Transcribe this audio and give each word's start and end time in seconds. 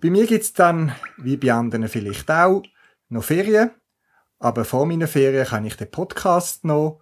Bei 0.00 0.10
mir 0.10 0.26
gibt's 0.26 0.52
dann, 0.52 0.92
wie 1.16 1.36
bei 1.36 1.52
anderen 1.52 1.86
vielleicht 1.86 2.28
auch, 2.28 2.64
noch 3.08 3.22
Ferien. 3.22 3.70
Aber 4.40 4.64
vor 4.64 4.84
meiner 4.84 5.06
Ferien 5.06 5.46
kann 5.46 5.64
ich 5.64 5.76
den 5.76 5.92
Podcast 5.92 6.64
noch 6.64 6.98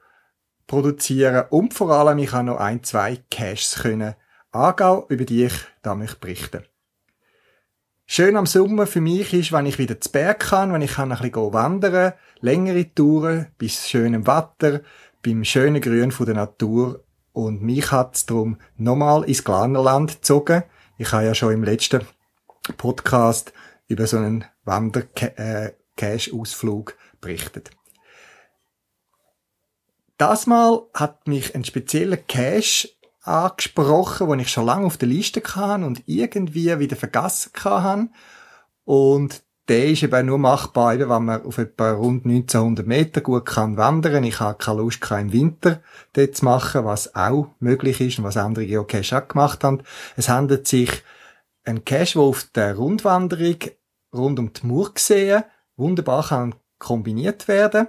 produzieren 0.67 1.47
und 1.49 1.73
vor 1.73 1.91
allem 1.93 2.19
ich 2.19 2.33
habe 2.33 2.45
noch 2.45 2.59
ein, 2.59 2.85
zwei 2.85 3.25
Caches 3.31 3.77
können 3.77 4.17
angehen, 4.53 5.03
über 5.09 5.25
die 5.25 5.45
ich 5.45 5.55
da 5.83 5.95
möchte 5.95 6.19
berichten. 6.19 6.65
Schön 8.07 8.37
am 8.37 8.47
Sommer 8.47 8.87
für 8.87 9.03
mich 9.03 9.35
ist, 9.35 9.53
wenn 9.53 9.67
ich 9.67 9.79
wieder 9.79 10.01
zu 10.01 10.11
Berg 10.11 10.41
kann, 10.41 10.73
wenn 10.73 10.81
ich 10.81 10.93
kann 10.93 11.13
ein 11.13 11.19
bisschen 11.19 11.53
wandern, 11.53 12.15
längere 12.41 12.95
Touren 12.95 13.49
bis 13.59 13.87
schönem 13.89 14.27
Wetter, 14.27 14.81
beim 15.23 15.45
schönen 15.45 15.83
Grün 15.83 16.11
von 16.11 16.25
der 16.25 16.37
Natur 16.37 17.05
und 17.33 17.61
mich 17.63 17.93
hat 17.93 18.17
es 18.17 18.25
darum 18.25 18.59
nochmal 18.77 19.25
ins 19.25 19.45
Glanerland 19.45 20.13
gezogen. 20.13 20.63
Ich 20.97 21.13
habe 21.13 21.27
ja 21.27 21.35
schon 21.35 21.53
im 21.53 21.65
letzten 21.65 22.01
Podcast 22.79 23.53
über 23.89 24.07
so 24.07 24.17
einen 24.17 24.47
Wander-Cache-Ausflug 24.65 26.97
berichtet. 27.21 27.73
Das 30.17 30.47
Mal 30.47 30.81
hat 30.95 31.29
mich 31.29 31.55
ein 31.55 31.65
spezieller 31.65 32.17
Cache 32.17 32.89
angesprochen, 33.29 34.29
den 34.29 34.41
ich 34.41 34.51
schon 34.51 34.67
lange 34.67 34.87
auf 34.87 34.97
der 34.97 35.09
Liste 35.09 35.43
hatte 35.43 35.85
und 35.85 36.03
irgendwie 36.07 36.79
wieder 36.79 36.97
vergessen 36.97 37.53
hatte. 37.65 38.09
Und 38.85 39.43
der 39.69 39.89
ist 39.89 40.03
eben 40.03 40.27
nur 40.27 40.39
machbar, 40.39 40.95
eben, 40.95 41.11
wenn 41.11 41.25
man 41.27 41.45
auf 41.45 41.59
etwa 41.59 41.93
rund 41.93 42.25
1900 42.25 42.87
Meter 42.87 43.21
gut 43.21 43.45
kann 43.45 43.77
wandern. 43.77 44.25
Ich 44.25 44.41
habe 44.41 44.57
keine 44.57 44.79
Lust, 44.79 45.03
keinen 45.03 45.33
Winter 45.33 45.83
dort 46.15 46.37
zu 46.37 46.45
machen, 46.47 46.87
was 46.87 47.15
auch 47.15 47.49
möglich 47.61 48.01
ist 48.01 48.19
und 48.19 48.25
was 48.25 48.39
andere 48.39 48.67
Geocaches 48.67 49.13
auch 49.13 49.29
gemacht 49.29 49.63
haben. 49.63 49.83
Es 50.17 50.31
handelt 50.31 50.67
sich 50.67 51.03
ein 51.65 51.85
Cache, 51.85 52.15
der 52.15 52.23
auf 52.23 52.45
der 52.55 52.77
Rundwanderung 52.77 53.59
rund 54.15 54.39
um 54.39 54.53
die 54.53 54.67
Murgsee 54.67 55.41
wunderbar 55.77 56.27
kann 56.27 56.55
kombiniert 56.79 57.49
werden 57.49 57.89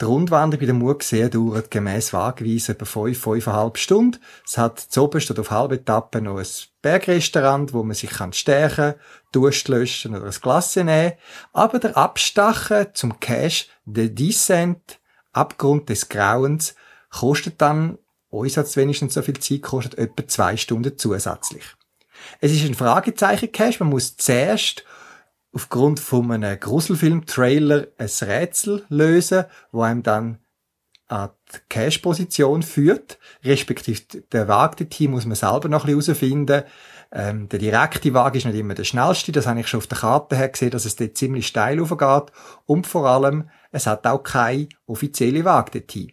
die 0.00 0.04
Rundwanderung 0.04 0.60
bei 0.60 0.66
der 0.66 0.74
Mugsee 0.74 1.28
dauert 1.28 1.72
gemäss 1.72 2.12
Waagweise 2.12 2.72
etwa 2.72 2.84
fünf, 2.84 3.20
fünfeinhalb 3.20 3.78
Stunden. 3.78 4.20
Es 4.46 4.56
hat 4.56 4.78
zuoberst 4.78 5.30
oder 5.30 5.40
auf 5.40 5.50
halbe 5.50 5.74
Etappe 5.74 6.20
noch 6.20 6.38
ein 6.38 6.46
Bergrestaurant, 6.82 7.72
wo 7.72 7.82
man 7.82 7.96
sich 7.96 8.10
kann 8.10 8.32
stärken, 8.32 8.94
Durst 9.32 9.66
löschen 9.66 10.14
oder 10.14 10.26
ein 10.26 10.40
Glas 10.40 10.76
nehmen. 10.76 11.14
Aber 11.52 11.80
der 11.80 11.96
Abstachen 11.96 12.86
zum 12.94 13.18
Cache, 13.18 13.66
der 13.86 14.08
Descent, 14.08 15.00
Abgrund 15.32 15.88
des 15.88 16.08
Grauens, 16.08 16.76
kostet 17.10 17.60
dann, 17.60 17.98
uns 18.30 18.56
hat 18.56 18.66
es 18.66 18.76
wenigstens 18.76 19.14
so 19.14 19.22
viel 19.22 19.38
Zeit 19.40 19.62
kostet, 19.62 19.98
etwa 19.98 20.28
zwei 20.28 20.56
Stunden 20.56 20.96
zusätzlich. 20.96 21.64
Es 22.40 22.52
ist 22.52 22.64
ein 22.64 22.74
Fragezeichen-Cache, 22.74 23.78
man 23.80 23.90
muss 23.90 24.16
zuerst 24.16 24.84
aufgrund 25.52 26.00
von 26.00 26.30
einem 26.30 26.58
Gruselfilm-Trailer 26.58 27.88
ein 27.98 28.10
Rätsel 28.22 28.84
lösen, 28.88 29.44
wo 29.72 29.82
einem 29.82 30.02
dann 30.02 30.38
an 31.08 31.30
die 31.52 31.58
Cache-Position 31.70 32.62
führt, 32.62 33.18
respektive 33.42 34.02
der 34.30 34.46
Weg 34.46 34.76
dorthin 34.76 35.10
muss 35.10 35.24
man 35.24 35.36
selber 35.36 35.68
noch 35.68 35.86
ein 35.86 35.96
bisschen 35.96 36.14
herausfinden. 36.14 36.64
Ähm, 37.10 37.48
der 37.48 37.58
direkte 37.58 38.12
Weg 38.12 38.34
ist 38.34 38.44
nicht 38.44 38.58
immer 38.58 38.74
der 38.74 38.84
schnellste, 38.84 39.32
das 39.32 39.46
habe 39.46 39.60
ich 39.60 39.68
schon 39.68 39.78
auf 39.78 39.86
der 39.86 39.98
Karte 39.98 40.36
her 40.36 40.50
gesehen, 40.50 40.70
dass 40.70 40.84
es 40.84 40.96
dort 40.96 41.16
ziemlich 41.16 41.46
steil 41.46 41.80
aufgeht 41.80 42.32
und 42.66 42.86
vor 42.86 43.06
allem, 43.06 43.48
es 43.72 43.86
hat 43.86 44.06
auch 44.06 44.22
keinen 44.22 44.68
offiziellen 44.86 45.46
Weg 45.46 45.72
dorthin. 45.72 46.12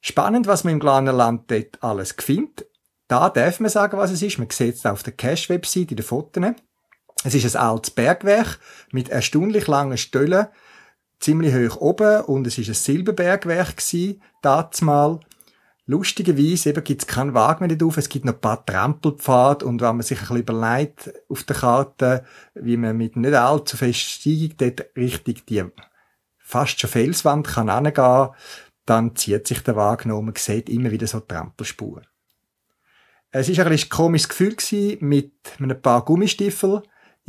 Spannend, 0.00 0.48
was 0.48 0.64
man 0.64 0.74
im 0.74 0.80
Glanerland 0.80 1.48
dort 1.50 1.82
alles 1.82 2.12
findet. 2.18 2.66
Da 3.06 3.28
darf 3.28 3.60
man 3.60 3.70
sagen, 3.70 3.98
was 3.98 4.10
es 4.10 4.22
ist. 4.22 4.38
Man 4.38 4.48
sieht 4.50 4.76
es 4.76 4.86
auf 4.86 5.02
der 5.02 5.12
Cache-Website 5.12 5.90
in 5.90 5.96
den 5.96 6.06
Fotos. 6.06 6.54
Es 7.22 7.34
ist 7.34 7.54
ein 7.54 7.60
altes 7.60 7.90
Bergwerk 7.90 8.58
mit 8.92 9.10
erstaunlich 9.10 9.66
langen 9.66 9.98
Stöllen, 9.98 10.46
ziemlich 11.18 11.54
hoch 11.54 11.76
oben 11.80 12.22
und 12.22 12.46
es 12.46 12.56
ist 12.56 12.68
ein 12.68 12.74
Silberbergwerk 12.74 13.76
gsi, 13.76 14.20
mal. 14.80 15.20
Lustigerweise 15.84 16.70
eben 16.70 16.84
gibt's 16.84 17.06
keinen 17.06 17.34
Wagen 17.34 17.66
mehr 17.66 17.76
drauf, 17.76 17.96
es 17.96 18.08
gibt 18.08 18.24
noch 18.24 18.34
ein 18.34 18.40
paar 18.40 18.64
Trampelpfade 18.64 19.66
und 19.66 19.80
wenn 19.80 19.96
man 19.96 20.02
sich 20.02 20.18
ein 20.18 20.28
bisschen 20.28 20.38
überlegt 20.38 21.12
auf 21.28 21.42
der 21.42 21.56
Karte, 21.56 22.24
wie 22.54 22.76
man 22.76 22.96
mit 22.96 23.16
nicht 23.16 23.34
allzu 23.34 23.76
fest 23.76 24.00
Steigung 24.00 24.56
dort 24.56 24.86
richtig 24.96 25.46
die 25.46 25.64
fast 26.38 26.80
schon 26.80 26.90
Felswand 26.90 27.46
kann 27.46 27.68
angehen, 27.68 28.28
dann 28.86 29.14
zieht 29.14 29.46
sich 29.46 29.62
der 29.62 29.76
Wagen 29.76 30.10
um, 30.10 30.24
man 30.26 30.34
sieht 30.36 30.68
immer 30.68 30.90
wieder 30.90 31.06
so 31.06 31.20
Trampelspuren. 31.20 32.06
Es 33.30 33.48
ist 33.48 33.60
ein 33.60 33.88
komisches 33.88 34.28
Gefühl 34.28 34.56
gewesen, 34.56 35.06
mit 35.06 35.32
ein 35.60 35.82
paar 35.82 36.04
Gummistiefeln 36.04 36.82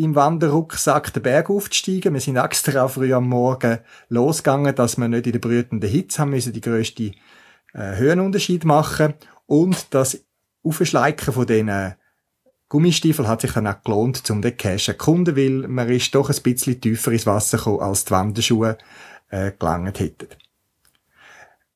im 0.03 0.15
Wanderrucksack 0.15 1.13
den 1.13 1.23
Berg 1.23 1.49
aufzusteigen. 1.49 2.13
Wir 2.13 2.21
sind 2.21 2.37
extra 2.37 2.87
früh 2.87 3.13
am 3.13 3.29
Morgen 3.29 3.79
losgegangen, 4.09 4.75
dass 4.75 4.97
wir 4.97 5.07
nicht 5.07 5.27
in 5.27 5.33
der 5.33 5.39
brütenden 5.39 5.89
Hitze 5.89 6.19
haben 6.19 6.31
müssen, 6.31 6.53
die 6.53 6.61
grösste 6.61 7.11
äh, 7.73 7.95
Höhenunterschied 7.95 8.65
machen. 8.65 9.13
Und 9.45 9.93
das 9.93 10.23
Aufschleichen 10.63 11.33
von 11.33 11.45
diesen 11.45 11.95
Gummistiefeln 12.69 13.27
hat 13.27 13.41
sich 13.41 13.51
dann 13.51 13.67
auch 13.67 13.83
gelohnt, 13.83 14.29
um 14.31 14.41
den 14.41 14.57
Cache 14.57 14.77
zu 14.77 14.91
erkunden, 14.91 15.35
weil 15.35 15.67
man 15.67 15.89
ist 15.89 16.15
doch 16.15 16.29
ein 16.29 16.41
bisschen 16.41 16.79
tiefer 16.79 17.11
ins 17.11 17.27
Wasser 17.27 17.57
gekommen, 17.57 17.81
als 17.81 18.05
die 18.05 18.11
Wanderschuhe 18.11 18.77
äh, 19.29 19.51
gelangt 19.51 19.99
hätten. 19.99 20.29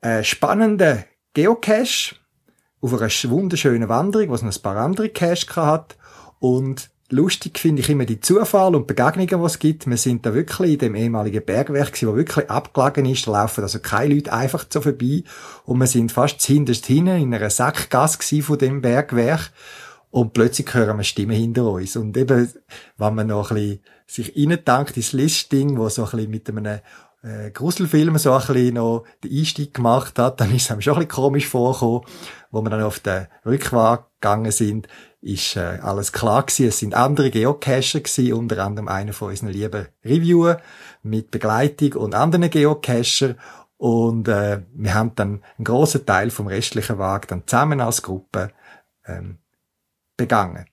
Ein 0.02 0.24
spannender 0.24 1.04
Geocache 1.34 2.16
auf 2.82 2.94
einer 2.94 3.32
wunderschönen 3.32 3.90
Wanderung, 3.90 4.30
was 4.30 4.42
noch 4.42 4.56
ein 4.56 4.62
paar 4.62 4.78
andere 4.78 5.10
Cache 5.10 5.66
hat 5.66 5.98
und 6.40 6.90
lustig 7.10 7.60
finde 7.60 7.82
ich 7.82 7.90
immer 7.90 8.06
die 8.06 8.20
Zufall 8.20 8.76
und 8.76 8.88
Begegnungen, 8.88 9.28
die 9.28 9.46
es 9.46 9.60
gibt. 9.60 9.88
Wir 9.88 9.98
sind 9.98 10.26
da 10.26 10.34
wirklich 10.34 10.74
in 10.74 10.80
dem 10.80 10.96
ehemaligen 10.96 11.44
Bergwerk, 11.44 11.94
gewesen, 11.94 12.10
wo 12.10 12.16
wirklich 12.16 12.50
abgelegen 12.50 13.06
ist. 13.12 13.28
Da 13.28 13.32
laufen 13.32 13.64
also 13.64 13.80
keine 13.80 14.16
Leute 14.16 14.34
einfach 14.34 14.66
so 14.70 14.82
vorbei. 14.82 15.24
Und 15.66 15.80
wir 15.80 15.88
sind 15.88 16.12
fast 16.12 16.42
hinterst 16.42 16.86
hinten 16.86 17.22
in 17.22 17.34
einer 17.34 17.50
Sackgasse 17.50 18.42
von 18.42 18.58
dem 18.58 18.82
Bergwerk. 18.82 19.52
Und 20.10 20.34
plötzlich 20.34 20.74
hören 20.74 20.98
wir 20.98 21.04
Stimmen 21.04 21.36
hinter 21.36 21.70
uns. 21.70 21.96
Und 21.96 22.16
eben, 22.16 22.52
wenn 22.98 23.16
man 23.16 23.28
noch 23.28 23.52
ein 23.52 23.56
bisschen 23.56 23.80
sich 24.08 24.36
reindenkt 24.36 24.96
ins 24.98 25.14
Listing, 25.14 25.78
wo 25.78 25.90
so 25.90 26.06
ein 26.06 26.12
bisschen 26.12 26.32
mit 26.32 26.50
einem 26.50 26.80
äh, 27.26 27.52
Gruselfilm 27.52 28.18
so 28.18 28.32
ein 28.32 28.40
bisschen 28.40 28.76
noch 28.76 29.04
den 29.24 29.38
Einstieg 29.38 29.74
gemacht 29.74 30.18
hat, 30.20 30.40
dann 30.40 30.56
ist 30.56 30.64
es 30.64 30.72
einem 30.72 30.82
schon 30.82 30.94
ein 30.94 31.08
bisschen 31.08 31.24
komisch 31.24 31.48
vorgekommen, 31.48 32.04
wo 32.56 32.62
wir 32.62 32.70
dann 32.70 32.84
auf 32.84 33.00
den 33.00 33.28
Rückweg 33.46 34.00
gegangen 34.22 34.52
sind, 34.52 34.88
ist 35.20 35.58
äh, 35.58 35.80
alles 35.82 36.14
klar 36.14 36.44
gewesen. 36.44 36.70
Es 36.70 36.80
sind 36.80 36.94
andere 36.94 37.30
Geocacher 37.30 38.00
gewesen, 38.00 38.34
unter 38.34 38.64
anderem 38.64 38.88
einer 38.88 39.12
von 39.12 39.30
unseren 39.30 39.50
lieben 39.50 39.88
Reviewer 40.06 40.62
mit 41.04 41.32
Begleitung 41.32 41.94
und 41.94 42.16
anderen 42.16 42.50
Geocacher. 42.50 43.36
Und 43.78 44.30
äh, 44.30 44.62
wir 44.74 44.94
haben 44.94 45.12
dann 45.16 45.44
einen 45.58 45.66
großen 45.66 46.06
Teil 46.06 46.30
vom 46.32 46.48
restlichen 46.48 46.98
Weg 46.98 47.28
dann 47.28 47.46
zusammen 47.46 47.82
als 47.82 48.02
Gruppe 48.02 48.52
ähm, 49.06 49.40
begangen. 50.16 50.66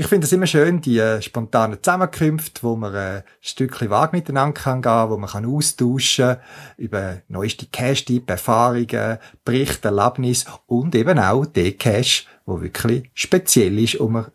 Ich 0.00 0.06
finde 0.06 0.26
es 0.28 0.32
immer 0.32 0.46
schön, 0.46 0.80
die 0.80 1.00
äh, 1.00 1.20
spontanen 1.20 1.82
Zusammenkünfte, 1.82 2.62
wo 2.62 2.76
man 2.76 2.94
äh, 2.94 2.98
ein 2.98 3.22
Stückchen 3.40 3.90
Weg 3.90 4.12
miteinander 4.12 4.52
kann 4.52 4.80
gehen, 4.80 5.10
wo 5.10 5.16
man 5.16 5.28
kann 5.28 5.44
austauschen 5.44 6.36
über 6.76 7.22
neueste 7.26 7.66
Cache-Typen, 7.66 8.28
Erfahrungen, 8.28 9.18
Berichte, 9.44 9.88
Erlebnisse 9.88 10.46
und 10.66 10.94
eben 10.94 11.18
auch 11.18 11.46
den 11.46 11.76
Cache, 11.76 12.26
wo 12.46 12.60
wirklich 12.60 13.10
speziell 13.12 13.76
ist 13.80 13.96
und 13.96 14.12
man 14.12 14.26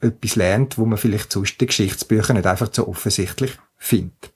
etwas 0.00 0.34
lernt, 0.34 0.78
wo 0.78 0.84
man 0.84 0.98
vielleicht 0.98 1.30
sonst 1.30 1.62
in 1.62 1.68
Geschichtsbüchern 1.68 2.34
nicht 2.34 2.48
einfach 2.48 2.70
so 2.72 2.88
offensichtlich 2.88 3.56
findet. 3.76 4.32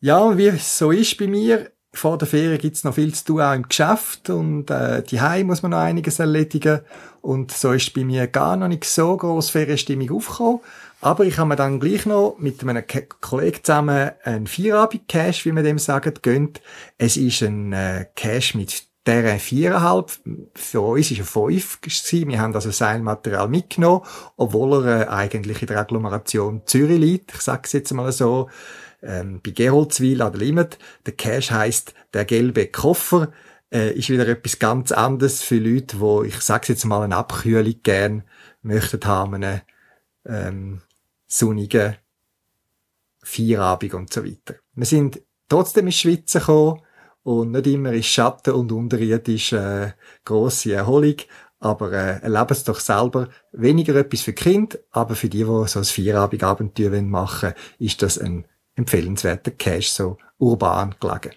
Ja, 0.00 0.36
wie 0.36 0.48
es 0.48 0.76
so 0.76 0.90
ist 0.90 1.16
bei 1.16 1.28
mir, 1.28 1.70
vor 1.98 2.18
der 2.18 2.28
Ferien 2.28 2.58
gibt's 2.58 2.84
noch 2.84 2.94
viel 2.94 3.14
zu 3.14 3.24
tun, 3.24 3.40
auch 3.40 3.54
im 3.54 3.68
Geschäft 3.68 4.30
und 4.30 4.70
äh, 4.70 5.02
die 5.02 5.44
muss 5.44 5.62
man 5.62 5.72
noch 5.72 5.78
einiges 5.78 6.18
erledigen 6.18 6.80
und 7.20 7.52
so 7.52 7.72
ist 7.72 7.92
bei 7.94 8.04
mir 8.04 8.26
gar 8.26 8.56
noch 8.56 8.68
nicht 8.68 8.84
so 8.84 9.16
groß 9.16 9.50
Ferienstimmung 9.50 10.10
aufgekommen. 10.10 10.60
Aber 11.00 11.24
ich 11.24 11.38
habe 11.38 11.50
mir 11.50 11.56
dann 11.56 11.78
gleich 11.78 12.06
noch 12.06 12.36
mit 12.38 12.62
einem 12.62 12.82
Kollegen 13.20 13.62
zusammen 13.62 14.10
einen 14.24 14.46
Vierabend-Cash, 14.48 15.44
wie 15.44 15.52
man 15.52 15.62
dem 15.62 15.78
sagt, 15.78 16.22
gönnt. 16.22 16.60
Es 16.96 17.16
ist 17.16 17.42
ein 17.42 17.72
äh, 17.72 18.06
Cash 18.16 18.54
mit 18.54 18.88
der 19.06 19.38
viereinhalb, 19.38 20.10
für 20.54 20.80
uns 20.80 21.10
ist 21.10 21.20
er 21.20 21.24
fünf 21.24 21.80
gewesen. 21.80 22.28
Wir 22.28 22.40
haben 22.40 22.54
also 22.54 22.70
Seilmaterial 22.70 23.48
mitgenommen, 23.48 24.02
obwohl 24.36 24.86
er 24.86 25.02
äh, 25.02 25.08
eigentlich 25.08 25.62
in 25.62 25.68
der 25.68 25.78
Agglomeration 25.78 26.62
Zürich 26.66 26.98
liegt. 26.98 27.32
Ich 27.34 27.40
sage 27.40 27.62
es 27.64 27.72
jetzt 27.72 27.92
mal 27.94 28.12
so. 28.12 28.48
Ähm, 29.02 29.40
bei 29.44 29.52
Geroldswil 29.52 30.22
an 30.22 30.32
der 30.32 30.40
Limit. 30.40 30.78
Der 31.06 31.14
Cash 31.14 31.50
heißt 31.50 31.94
der 32.12 32.24
gelbe 32.24 32.66
Koffer. 32.66 33.32
Äh, 33.70 33.92
ist 33.92 34.08
wieder 34.08 34.26
etwas 34.26 34.58
ganz 34.58 34.92
anderes 34.92 35.42
für 35.42 35.58
Leute, 35.58 36.00
wo 36.00 36.22
ich 36.22 36.40
sage 36.40 36.66
jetzt 36.68 36.84
mal 36.84 37.02
eine 37.02 37.16
Abkühlung 37.16 37.74
gern 37.82 38.24
möchten 38.62 39.04
haben, 39.04 39.34
einen 39.34 39.60
ähm, 40.24 40.80
sonnigen 41.26 41.96
Feierabend 43.22 43.94
und 43.94 44.12
so 44.12 44.24
weiter. 44.24 44.54
Wir 44.74 44.86
sind 44.86 45.20
trotzdem 45.48 45.86
in 45.86 45.92
Schweiz 45.92 46.32
gekommen, 46.32 46.80
und 47.28 47.50
nicht 47.50 47.66
immer 47.66 47.92
ist 47.92 48.06
Schatten 48.06 48.54
und 48.54 48.72
unterirdisch 48.72 49.52
äh, 49.52 49.92
grosse 50.24 50.72
Erholung, 50.72 51.16
aber 51.60 51.92
äh, 51.92 52.22
erleben 52.22 52.52
es 52.52 52.64
doch 52.64 52.80
selber. 52.80 53.28
Weniger 53.52 53.94
etwas 53.96 54.22
für 54.22 54.32
Kind, 54.32 54.78
aber 54.92 55.14
für 55.14 55.28
die, 55.28 55.44
die 55.44 55.68
so 55.68 55.80
ein 55.80 55.84
Vierabendabenteuer 55.84 57.02
machen 57.02 57.50
wollen, 57.50 57.54
ist 57.80 58.00
das 58.00 58.16
ein 58.16 58.46
empfehlenswerter 58.78 59.50
Cash, 59.50 59.88
so 59.88 60.16
urban 60.40 60.94
gelegen. 61.00 61.32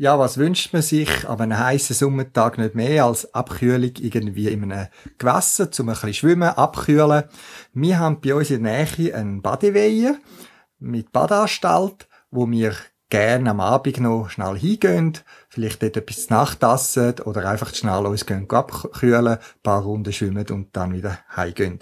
Ja, 0.00 0.16
was 0.16 0.38
wünscht 0.38 0.72
man 0.72 0.82
sich 0.82 1.28
an 1.28 1.40
einem 1.40 1.58
heißen 1.58 1.96
Sommertag 1.96 2.56
nicht 2.56 2.76
mehr 2.76 3.04
als 3.04 3.34
Abkühlung 3.34 3.90
irgendwie 3.98 4.46
in 4.46 4.70
einem 4.70 4.86
Gewässer, 5.18 5.72
zum 5.72 5.88
ein 5.88 5.94
bisschen 5.94 6.14
schwimmen, 6.14 6.50
abkühlen. 6.50 7.24
Wir 7.74 7.98
haben 7.98 8.20
bei 8.20 8.32
uns 8.32 8.50
in 8.50 8.62
der 8.62 8.86
Nähe 8.86 9.12
einen 9.12 9.42
Badeweiher 9.42 10.16
mit 10.78 11.10
Badanstalt, 11.10 12.06
wo 12.30 12.48
wir 12.48 12.76
gerne 13.10 13.50
am 13.50 13.58
Abend 13.58 13.98
noch 13.98 14.30
schnell 14.30 14.56
hingehen, 14.56 15.18
vielleicht 15.48 15.82
dort 15.82 15.96
etwas 15.96 16.28
zu 16.28 16.32
Nacht 16.32 16.62
essen 16.62 17.18
oder 17.24 17.50
einfach 17.50 17.74
schnell 17.74 18.06
uns 18.06 18.24
gehen 18.24 18.48
abkühlen, 18.48 19.38
ein 19.38 19.62
paar 19.64 19.82
Runden 19.82 20.12
schwimmen 20.12 20.46
und 20.50 20.76
dann 20.76 20.92
wieder 20.92 21.18
heimgehen. 21.34 21.80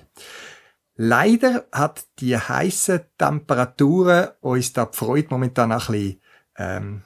Leider 0.95 1.67
hat 1.71 2.07
die 2.21 2.39
heißen 2.39 3.01
Temperaturen 3.19 4.29
uns 4.41 4.73
da 4.73 4.87
die 4.87 4.97
Freude 4.97 5.29
momentan 5.29 5.71
ein 5.71 5.79
bisschen 5.81 6.23
ähm, 6.57 7.03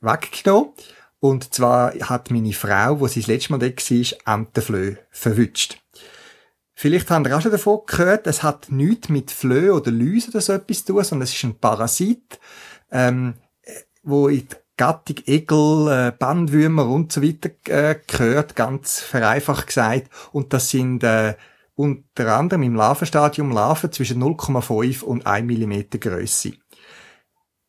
weggenommen. 0.00 0.72
Und 1.20 1.54
zwar 1.54 1.94
hat 1.94 2.30
meine 2.30 2.52
Frau, 2.52 3.00
wo 3.00 3.06
sie 3.08 3.20
das 3.20 3.28
letzte 3.28 3.52
Mal 3.52 3.58
da 3.58 3.66
war, 3.66 4.34
Entenflöhe 4.34 4.98
verwünscht. 5.10 5.78
Vielleicht 6.74 7.10
habt 7.10 7.26
ihr 7.26 7.36
auch 7.36 7.40
schon 7.40 7.52
davon 7.52 7.80
gehört, 7.86 8.26
es 8.26 8.42
hat 8.42 8.70
nichts 8.70 9.08
mit 9.08 9.30
Flöhe 9.30 9.72
oder 9.72 9.90
Läuse 9.90 10.28
oder 10.28 10.42
so 10.42 10.52
etwas 10.52 10.84
zu 10.84 10.92
tun, 10.92 11.04
sondern 11.04 11.24
es 11.24 11.34
ist 11.34 11.42
ein 11.42 11.58
Parasit, 11.58 12.38
ähm, 12.92 13.34
wo 14.02 14.28
in 14.28 14.46
die 14.46 14.56
Gattung 14.76 15.16
Egel, 15.24 15.88
äh, 15.88 16.12
Bandwürmer 16.12 16.86
und 16.86 17.10
so 17.10 17.22
weiter 17.22 17.50
äh, 17.68 17.98
gehört, 18.06 18.54
ganz 18.56 19.00
vereinfacht 19.00 19.68
gesagt. 19.68 20.10
Und 20.32 20.52
das 20.52 20.68
sind 20.68 21.02
äh, 21.02 21.34
unter 21.76 22.36
anderem 22.36 22.62
im 22.62 22.74
Larvenstadium 22.74 23.52
Larven 23.52 23.90
zwischen 23.90 24.22
0,5 24.22 25.02
und 25.02 25.26
1 25.26 25.46
mm 25.46 25.98
Größe 25.98 26.52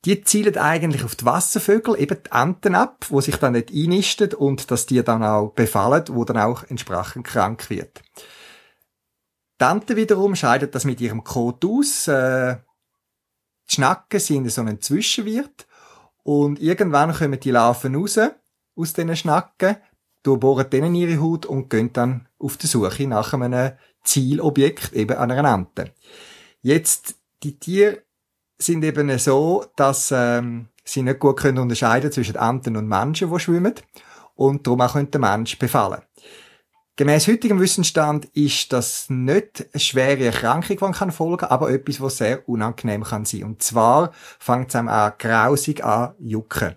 die 0.08 0.24
zielen 0.24 0.56
eigentlich 0.56 1.04
auf 1.04 1.16
die 1.16 1.26
Wasservögel, 1.26 2.00
eben 2.00 2.18
die 2.24 2.32
Enten 2.32 2.76
ab, 2.76 3.06
wo 3.10 3.20
sich 3.20 3.36
dann 3.36 3.52
nicht 3.52 3.74
einnisten 3.74 4.34
und 4.36 4.72
dass 4.72 4.86
die 4.86 5.04
dann 5.04 5.22
auch 5.22 5.52
befallen, 5.52 6.06
wo 6.12 6.24
dann 6.24 6.38
auch 6.38 6.64
entsprechend 6.64 7.28
krank 7.28 7.70
wird. 7.70 8.02
Die 9.60 9.66
Enten 9.66 9.98
wiederum 9.98 10.34
scheiden 10.34 10.72
das 10.72 10.86
mit 10.86 11.02
ihrem 11.02 11.26
Kot 11.26 11.66
aus. 11.66 12.08
Äh, 12.08 12.56
die 13.70 13.76
Schnacken 13.76 14.22
sind 14.22 14.50
so 14.50 14.62
ein 14.62 14.80
Zwischenwirt 14.80 15.68
und 16.24 16.62
irgendwann 16.62 17.14
kommen 17.14 17.42
die 17.42 17.52
Larven 17.52 17.96
raus 17.96 18.18
aus 18.78 18.94
diesen 18.94 19.14
Schnacken, 19.18 19.76
durchbohren 20.24 20.70
denen 20.70 20.96
ihre 20.96 21.22
Haut 21.22 21.46
und 21.46 21.70
gehen 21.70 21.92
dann 21.92 22.30
auf 22.40 22.56
die 22.56 22.68
Suche 22.68 23.08
nach 23.08 23.34
einem 23.34 23.74
Zielobjekt, 24.06 24.94
eben 24.94 25.18
einer 25.18 25.54
Ente. 25.54 25.92
Jetzt, 26.62 27.16
die 27.44 27.60
Tiere 27.60 28.07
sind 28.58 28.84
eben 28.84 29.18
so, 29.20 29.66
dass 29.76 30.12
ähm, 30.12 30.70
sie 30.84 31.04
nicht 31.04 31.20
gut 31.20 31.38
können 31.38 31.60
unterscheiden 31.60 32.12
zwischen 32.12 32.36
Enten 32.36 32.78
und 32.78 32.88
Menschen, 32.88 33.32
die 33.32 33.40
schwimmen 33.40 33.76
und 34.36 34.66
darum 34.66 34.82
auch 34.82 34.94
könnte 34.94 35.20
der 35.20 35.22
Mensch 35.22 35.58
befallen. 35.60 36.02
Gemäß 36.96 37.28
heutigem 37.28 37.60
Wissensstand 37.60 38.26
ist 38.34 38.74
das 38.74 39.08
nicht 39.10 39.68
eine 39.72 39.80
schwere 39.80 40.26
Erkrankung, 40.26 40.78
die 40.78 40.84
man 40.84 40.94
kann 40.94 41.12
folgen 41.12 41.46
aber 41.46 41.70
etwas, 41.70 42.02
was 42.02 42.18
sehr 42.18 42.50
unangenehm 42.50 43.04
kann 43.04 43.24
sein. 43.24 43.44
Und 43.44 43.62
zwar 43.62 44.12
fängt 44.40 44.70
es 44.70 44.76
einem 44.76 44.88
an 44.88 45.14
grausig 45.20 45.84
an 45.84 46.16
jucken. 46.18 46.76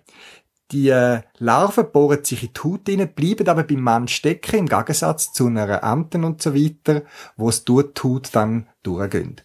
Die 0.71 0.89
äh, 0.89 1.21
Larven 1.39 1.91
bohren 1.91 2.23
sich 2.23 2.43
in 2.43 2.53
die 2.53 2.59
Haut 2.63 2.87
hinein, 2.87 3.13
bleiben 3.13 3.49
aber 3.49 3.63
beim 3.63 3.81
Mann 3.81 4.07
stecken, 4.07 4.59
im 4.59 4.69
Gegensatz 4.69 5.33
zu 5.33 5.47
einer 5.47 5.83
Enten 5.83 6.23
und 6.23 6.41
so 6.41 6.53
weiter, 6.53 7.01
wo 7.35 7.49
es 7.49 7.65
durch 7.65 7.91
die 7.93 8.03
Haut 8.03 8.29
dann 8.33 8.67
durchgehen. 8.83 9.41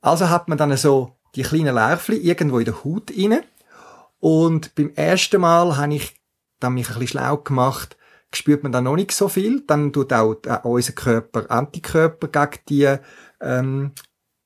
Also 0.00 0.30
hat 0.30 0.48
man 0.48 0.56
dann 0.56 0.74
so 0.78 1.16
die 1.34 1.42
kleinen 1.42 1.74
Lärvli 1.74 2.16
irgendwo 2.16 2.58
in 2.58 2.66
der 2.66 2.84
Haut 2.84 3.10
rein. 3.10 3.40
Und 4.20 4.74
beim 4.74 4.92
ersten 4.94 5.40
Mal 5.40 5.76
habe 5.76 5.94
ich 5.94 6.14
dann 6.60 6.74
mich 6.74 6.88
ein 6.88 6.98
bisschen 6.98 7.18
schlau 7.18 7.38
gemacht, 7.38 7.96
spürt 8.32 8.62
man 8.62 8.72
dann 8.72 8.84
noch 8.84 8.96
nicht 8.96 9.12
so 9.12 9.28
viel. 9.28 9.62
Dann 9.66 9.92
tut 9.92 10.12
auch 10.12 10.36
äh, 10.44 10.58
unser 10.62 10.92
Körper 10.92 11.50
Antikörper 11.50 12.28
gegen 12.28 12.62
die 12.68 12.96
ähm, 13.40 13.92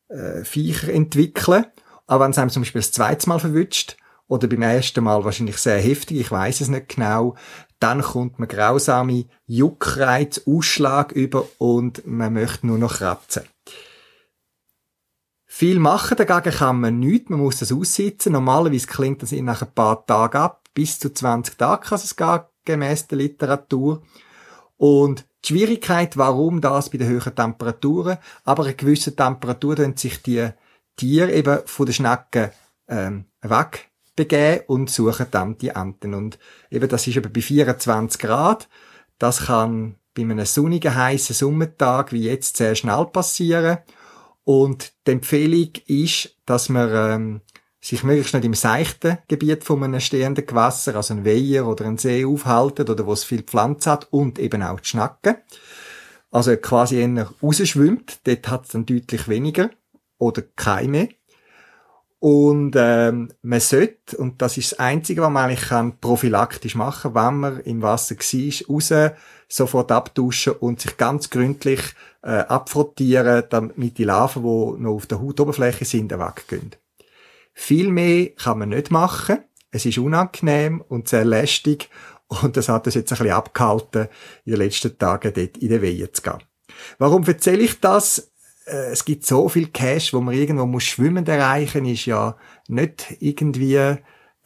äh, 0.09 0.45
Viecher 0.45 0.93
entwickeln. 0.93 1.67
Aber 2.07 2.25
wenn 2.25 2.31
es 2.31 2.39
einem 2.39 2.51
zum 2.51 2.63
Beispiel 2.63 2.81
das 2.81 2.93
zweite 2.93 3.29
Mal 3.29 3.39
verwünscht, 3.39 3.97
oder 4.29 4.49
beim 4.49 4.63
ersten 4.63 5.05
Mal 5.05 5.25
wahrscheinlich 5.25 5.59
sehr 5.59 5.79
heftig, 5.79 6.21
ich 6.21 6.31
weiß 6.31 6.61
es 6.61 6.69
nicht 6.69 6.97
genau, 6.97 7.37
dann 7.79 8.03
kommt 8.03 8.39
man 8.39 8.49
grausame 8.49 9.27
Juckreiz, 9.47 10.43
Ausschlag 10.47 11.13
über 11.13 11.47
und 11.59 12.07
man 12.07 12.33
möchte 12.33 12.67
nur 12.67 12.79
noch 12.79 12.97
kratzen. 12.97 13.43
Viel 15.59 15.79
machen 15.79 16.19
dagegen 16.19 16.55
kann 16.55 16.81
man 16.81 16.99
nichts, 16.99 17.31
man 17.31 17.39
muss 17.39 17.61
das 17.61 17.73
aussitzen. 17.73 18.35
Normalerweise 18.35 18.87
klingt 18.87 19.23
das 19.23 19.33
nach 19.33 19.63
ein 19.63 19.73
paar 19.73 20.05
Tagen 20.05 20.37
ab. 20.37 20.69
Bis 20.75 20.99
zu 20.99 21.11
20 21.11 21.57
Tage 21.57 21.89
kann 21.89 21.99
es 21.99 22.15
gehen, 22.15 22.41
gemäss 22.67 23.07
der 23.07 23.17
Literatur. 23.17 24.03
Und 24.77 25.25
die 25.43 25.49
Schwierigkeit, 25.49 26.19
warum 26.19 26.61
das 26.61 26.91
bei 26.91 26.99
den 26.99 27.09
höheren 27.09 27.35
Temperaturen, 27.35 28.19
aber 28.45 28.65
eine 28.65 28.75
gewisse 28.75 29.17
Temperatur 29.17 29.77
dann 29.77 29.97
sich 29.97 30.23
die 30.23 30.47
Tiere 30.95 31.33
eben 31.33 31.61
von 31.65 31.87
den 31.87 31.95
Schnecken 31.95 32.51
ähm, 32.87 33.25
wegbegeben 33.41 34.67
und 34.67 34.91
suchen 34.91 35.29
dann 35.31 35.57
die 35.57 35.69
Enten. 35.69 36.13
Und 36.13 36.39
eben 36.71 36.87
das 36.87 37.07
ist 37.07 37.17
eben 37.17 37.33
bei 37.33 37.41
24 37.41 38.21
Grad. 38.21 38.69
Das 39.19 39.47
kann 39.47 39.95
bei 40.13 40.21
einem 40.21 40.45
sonnigen, 40.45 40.95
heißen 40.95 41.35
Sommertag 41.35 42.13
wie 42.13 42.25
jetzt 42.25 42.59
sehr 42.59 42.75
schnell 42.75 43.07
passieren. 43.07 43.79
Und 44.47 44.93
die 45.09 45.11
Empfehlung 45.11 45.73
ist, 45.89 46.37
dass 46.47 46.69
man 46.69 46.89
ähm, 46.95 47.41
sich 47.81 48.05
möglichst 48.05 48.33
nicht 48.33 48.45
im 48.45 48.55
seichten 48.55 49.19
Gebiet 49.27 49.65
von 49.65 49.83
einem 49.83 49.99
stehenden 49.99 50.47
Gewässer, 50.47 50.95
also 50.95 51.15
ein 51.15 51.25
Weiher 51.25 51.67
oder 51.67 51.85
ein 51.85 51.99
See 51.99 52.25
aufhalten 52.25 52.89
oder 52.89 53.07
wo 53.07 53.13
es 53.13 53.25
viel 53.25 53.43
Pflanze 53.43 53.91
hat 53.91 54.07
und 54.13 54.39
eben 54.39 54.63
auch 54.63 54.79
die 54.79 54.89
Schnacken. 54.89 55.35
Also 56.31 56.57
quasi 56.59 57.01
eher 57.01 57.29
rausschwimmt, 57.43 58.21
dort 58.23 58.49
hat 58.49 58.67
es 58.67 58.69
dann 58.71 58.87
deutlich 58.87 59.27
weniger 59.27 59.71
oder 60.17 60.43
keine. 60.55 61.09
Und 62.21 62.77
ähm, 62.77 63.33
man 63.43 63.61
sollte, 63.61 64.17
und 64.17 64.41
das 64.41 64.59
ist 64.59 64.73
das 64.73 64.79
Einzige, 64.79 65.23
was 65.23 65.31
man 65.31 65.47
eigentlich 65.47 65.69
kann, 65.69 65.99
prophylaktisch 65.99 66.77
machen 66.77 67.17
wenn 67.17 67.37
man 67.37 67.61
im 67.63 67.83
Wasser 67.83 68.15
war, 68.15 68.69
raus, 68.69 69.13
sofort 69.49 69.93
abduschen 69.93 70.55
und 70.55 70.81
sich 70.81 70.97
ganz 70.97 71.31
gründlich 71.31 71.81
äh, 72.23 72.39
abfrottieren, 72.39 73.45
damit 73.49 73.99
die 73.99 74.05
Larven, 74.05 74.43
die 74.43 74.83
noch 74.83 74.95
auf 74.95 75.07
der 75.07 75.21
Hautoberfläche 75.21 75.85
sind, 75.85 76.13
weggehen. 76.13 76.73
Viel 77.53 77.91
mehr 77.91 78.31
kann 78.31 78.59
man 78.59 78.71
nicht 78.71 78.91
machen. 78.91 79.39
Es 79.71 79.87
ist 79.87 79.99
unangenehm 79.99 80.81
und 80.81 81.09
sehr 81.09 81.25
lästig 81.25 81.89
und 82.29 82.57
das 82.57 82.69
hat 82.69 82.87
uns 82.87 82.95
jetzt 82.95 83.13
ein 83.13 83.19
bisschen 83.19 83.35
abgehalten, 83.35 84.09
in 84.45 84.53
den 84.53 84.61
letzten 84.61 84.99
Tagen 84.99 85.33
dort 85.35 85.57
in 85.59 85.69
den 85.69 85.83
Wehen 85.83 86.09
zu 86.13 86.23
gehen. 86.23 86.43
Warum 86.99 87.25
erzähle 87.25 87.63
ich 87.63 87.81
das? 87.81 88.31
äh, 88.67 88.91
es 88.93 89.05
gibt 89.05 89.25
so 89.25 89.49
viel 89.49 89.69
Cash, 89.69 90.13
wo 90.13 90.21
man 90.21 90.35
irgendwo 90.35 90.67
muss 90.67 90.85
schwimmend 90.85 91.29
erreichen, 91.29 91.87
ist 91.87 92.07
ja 92.07 92.37
nicht 92.69 93.17
irgendwie 93.21 93.97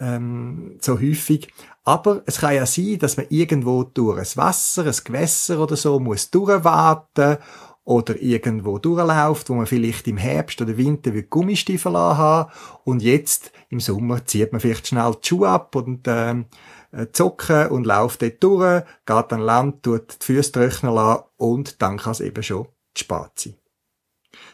ähm, 0.00 0.78
so 0.80 0.98
häufig. 0.98 1.52
Aber 1.84 2.22
es 2.26 2.38
kann 2.38 2.54
ja 2.54 2.66
sein, 2.66 2.98
dass 2.98 3.16
man 3.16 3.26
irgendwo 3.28 3.84
durch 3.84 4.18
ein 4.18 4.36
Wasser, 4.36 4.84
ein 4.84 4.94
Gewässer 5.04 5.60
oder 5.60 5.76
so 5.76 6.00
muss 6.00 6.30
durchwarten 6.30 7.38
oder 7.84 8.20
irgendwo 8.20 8.78
durchläuft, 8.78 9.48
wo 9.50 9.54
man 9.54 9.66
vielleicht 9.66 10.06
im 10.06 10.16
Herbst 10.16 10.60
oder 10.60 10.76
Winter 10.76 11.14
wie 11.14 11.22
Gummistiefel 11.22 11.96
haben 11.96 12.50
und 12.84 13.02
jetzt 13.02 13.52
im 13.68 13.80
Sommer 13.80 14.24
zieht 14.24 14.52
man 14.52 14.60
vielleicht 14.60 14.86
schnell 14.86 15.12
die 15.22 15.28
Schuhe 15.28 15.48
ab 15.48 15.74
und 15.74 16.02
ähm, 16.06 16.46
äh, 16.92 17.06
zocken 17.12 17.68
und 17.68 17.86
läuft 17.86 18.22
dort 18.22 18.42
durch, 18.42 18.82
geht 19.06 19.32
an 19.32 19.40
Land, 19.40 19.82
tut 19.82 20.18
die 20.20 20.24
Füße 20.24 20.52
trocknen 20.52 20.94
lassen 20.94 21.24
und 21.36 21.82
dann 21.82 21.98
kann 21.98 22.12
es 22.12 22.20
eben 22.20 22.42
schon 22.42 22.66
zu 22.94 23.04
spät 23.04 23.30
sein. 23.36 23.54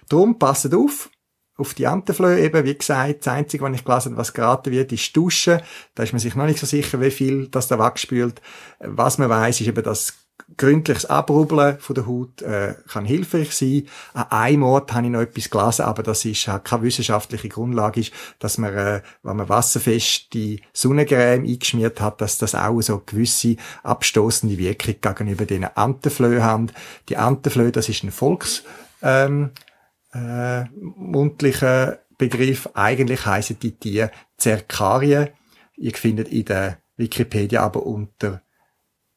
Darum 0.08 0.38
passet 0.38 0.74
auf, 0.74 1.10
auf 1.56 1.74
die 1.74 1.86
Antenflöhe 1.86 2.40
eben, 2.40 2.64
wie 2.64 2.76
gesagt, 2.76 3.26
das 3.26 3.32
Einzige, 3.32 3.64
was 3.64 3.74
ich 3.74 3.84
gelesen 3.84 4.10
habe, 4.10 4.16
was 4.16 4.32
geraten 4.32 4.72
wird, 4.72 4.92
ist 4.92 5.16
Duschen. 5.16 5.60
Da 5.94 6.02
ist 6.02 6.12
man 6.12 6.20
sich 6.20 6.34
noch 6.34 6.46
nicht 6.46 6.58
so 6.58 6.66
sicher, 6.66 7.00
wie 7.00 7.10
viel 7.10 7.48
das 7.48 7.68
da 7.68 7.78
wegspült. 7.78 8.42
Was 8.80 9.18
man 9.18 9.30
weiß, 9.30 9.60
ist 9.60 9.66
eben, 9.66 9.82
dass 9.82 10.14
gründliches 10.56 11.06
Abrubbeln 11.06 11.78
von 11.80 11.94
der 11.94 12.06
Haut 12.06 12.42
äh, 12.42 12.74
kann 12.88 13.04
hilfreich 13.04 13.52
sein. 13.52 13.88
An 14.14 14.26
einem 14.30 14.62
Ort 14.62 14.92
habe 14.92 15.06
ich 15.06 15.12
noch 15.12 15.20
etwas 15.20 15.50
gelesen, 15.50 15.82
aber 15.82 16.02
das 16.02 16.24
ist 16.24 16.46
halt 16.46 16.64
keine 16.64 16.82
wissenschaftliche 16.82 17.48
Grundlage, 17.48 18.00
ist, 18.00 18.12
dass 18.38 18.58
man, 18.58 18.74
äh, 18.74 19.02
wenn 19.22 19.36
man 19.36 19.48
wasserfeste 19.48 20.58
Sonnencreme 20.72 21.44
eingeschmiert 21.44 22.00
hat, 22.00 22.20
dass 22.20 22.38
das 22.38 22.54
auch 22.54 22.80
so 22.80 23.02
gewisse 23.04 23.56
abstoßende 23.82 24.58
Wirkung 24.58 24.96
gegenüber 25.00 25.46
den 25.46 25.64
Antenflöhen 25.64 26.44
hat. 26.44 26.74
Die 27.08 27.16
Antenflöhe, 27.16 27.72
das 27.72 27.88
ist 27.88 28.04
ein 28.04 28.12
Volks 28.12 28.62
ähm, 29.02 29.50
äh, 30.16 30.64
mundlichen 30.74 31.96
Begriff. 32.18 32.68
Eigentlich 32.74 33.26
heißen 33.26 33.58
die 33.60 33.72
Tiere 33.72 34.10
Zerkarien. 34.36 35.28
Ihr 35.76 35.92
findet 35.94 36.28
in 36.28 36.44
der 36.46 36.78
Wikipedia 36.96 37.62
aber 37.62 37.84
unter 37.84 38.42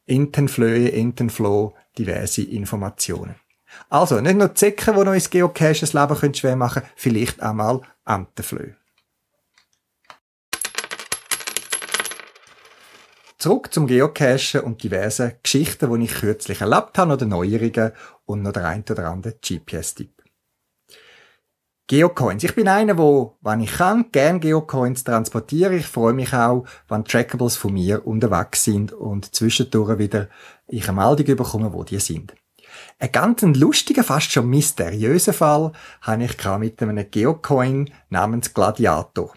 Entenflöhe, 0.06 0.92
Entenfloh 0.92 1.74
diverse 1.96 2.42
Informationen. 2.42 3.36
Also, 3.88 4.20
nicht 4.20 4.36
nur 4.36 4.54
Zecken, 4.54 4.96
die 4.96 5.04
noch 5.04 5.14
ins 5.14 5.30
Geocache 5.30 5.80
das 5.80 5.92
Leben 5.92 6.34
schwer 6.34 6.56
machen 6.56 6.82
können, 6.82 6.92
vielleicht 6.96 7.42
auch 7.42 7.52
mal 7.52 7.80
Entenflöhe. 8.04 8.76
Zurück 13.38 13.72
zum 13.72 13.86
Geocachen 13.86 14.60
und 14.60 14.82
diversen 14.82 15.32
Geschichten, 15.42 15.94
die 15.94 16.04
ich 16.04 16.14
kürzlich 16.14 16.60
erlebt 16.60 16.98
habe 16.98 17.14
oder 17.14 17.24
Neuerungen 17.24 17.92
und 18.26 18.42
noch 18.42 18.52
der 18.52 18.66
ein 18.66 18.84
oder 18.90 19.08
andere 19.08 19.34
GPS-Tipp. 19.34 20.19
Geocoins. 21.90 22.44
Ich 22.44 22.54
bin 22.54 22.68
einer, 22.68 22.96
wo, 22.98 23.36
wenn 23.40 23.62
ich 23.62 23.72
kann, 23.72 24.12
gern 24.12 24.38
Geocoins 24.38 25.02
transportiere. 25.02 25.74
Ich 25.74 25.86
freue 25.86 26.12
mich 26.12 26.32
auch, 26.32 26.64
wenn 26.86 27.04
Trackables 27.04 27.56
von 27.56 27.72
mir 27.72 28.06
unterwegs 28.06 28.62
sind 28.62 28.92
und 28.92 29.34
zwischendurch 29.34 29.98
wieder 29.98 30.28
ich 30.68 30.88
eine 30.88 31.00
Meldung 31.00 31.36
bekomme, 31.36 31.72
wo 31.72 31.82
die 31.82 31.98
sind. 31.98 32.32
Ein 33.00 33.10
ganz 33.10 33.42
lustiger, 33.42 34.04
fast 34.04 34.30
schon 34.30 34.48
mysteriöser 34.48 35.32
Fall 35.32 35.72
habe 36.02 36.22
ich 36.22 36.36
mit 36.60 36.80
einem 36.80 37.10
Geocoin 37.10 37.90
namens 38.08 38.54
Gladiator. 38.54 39.34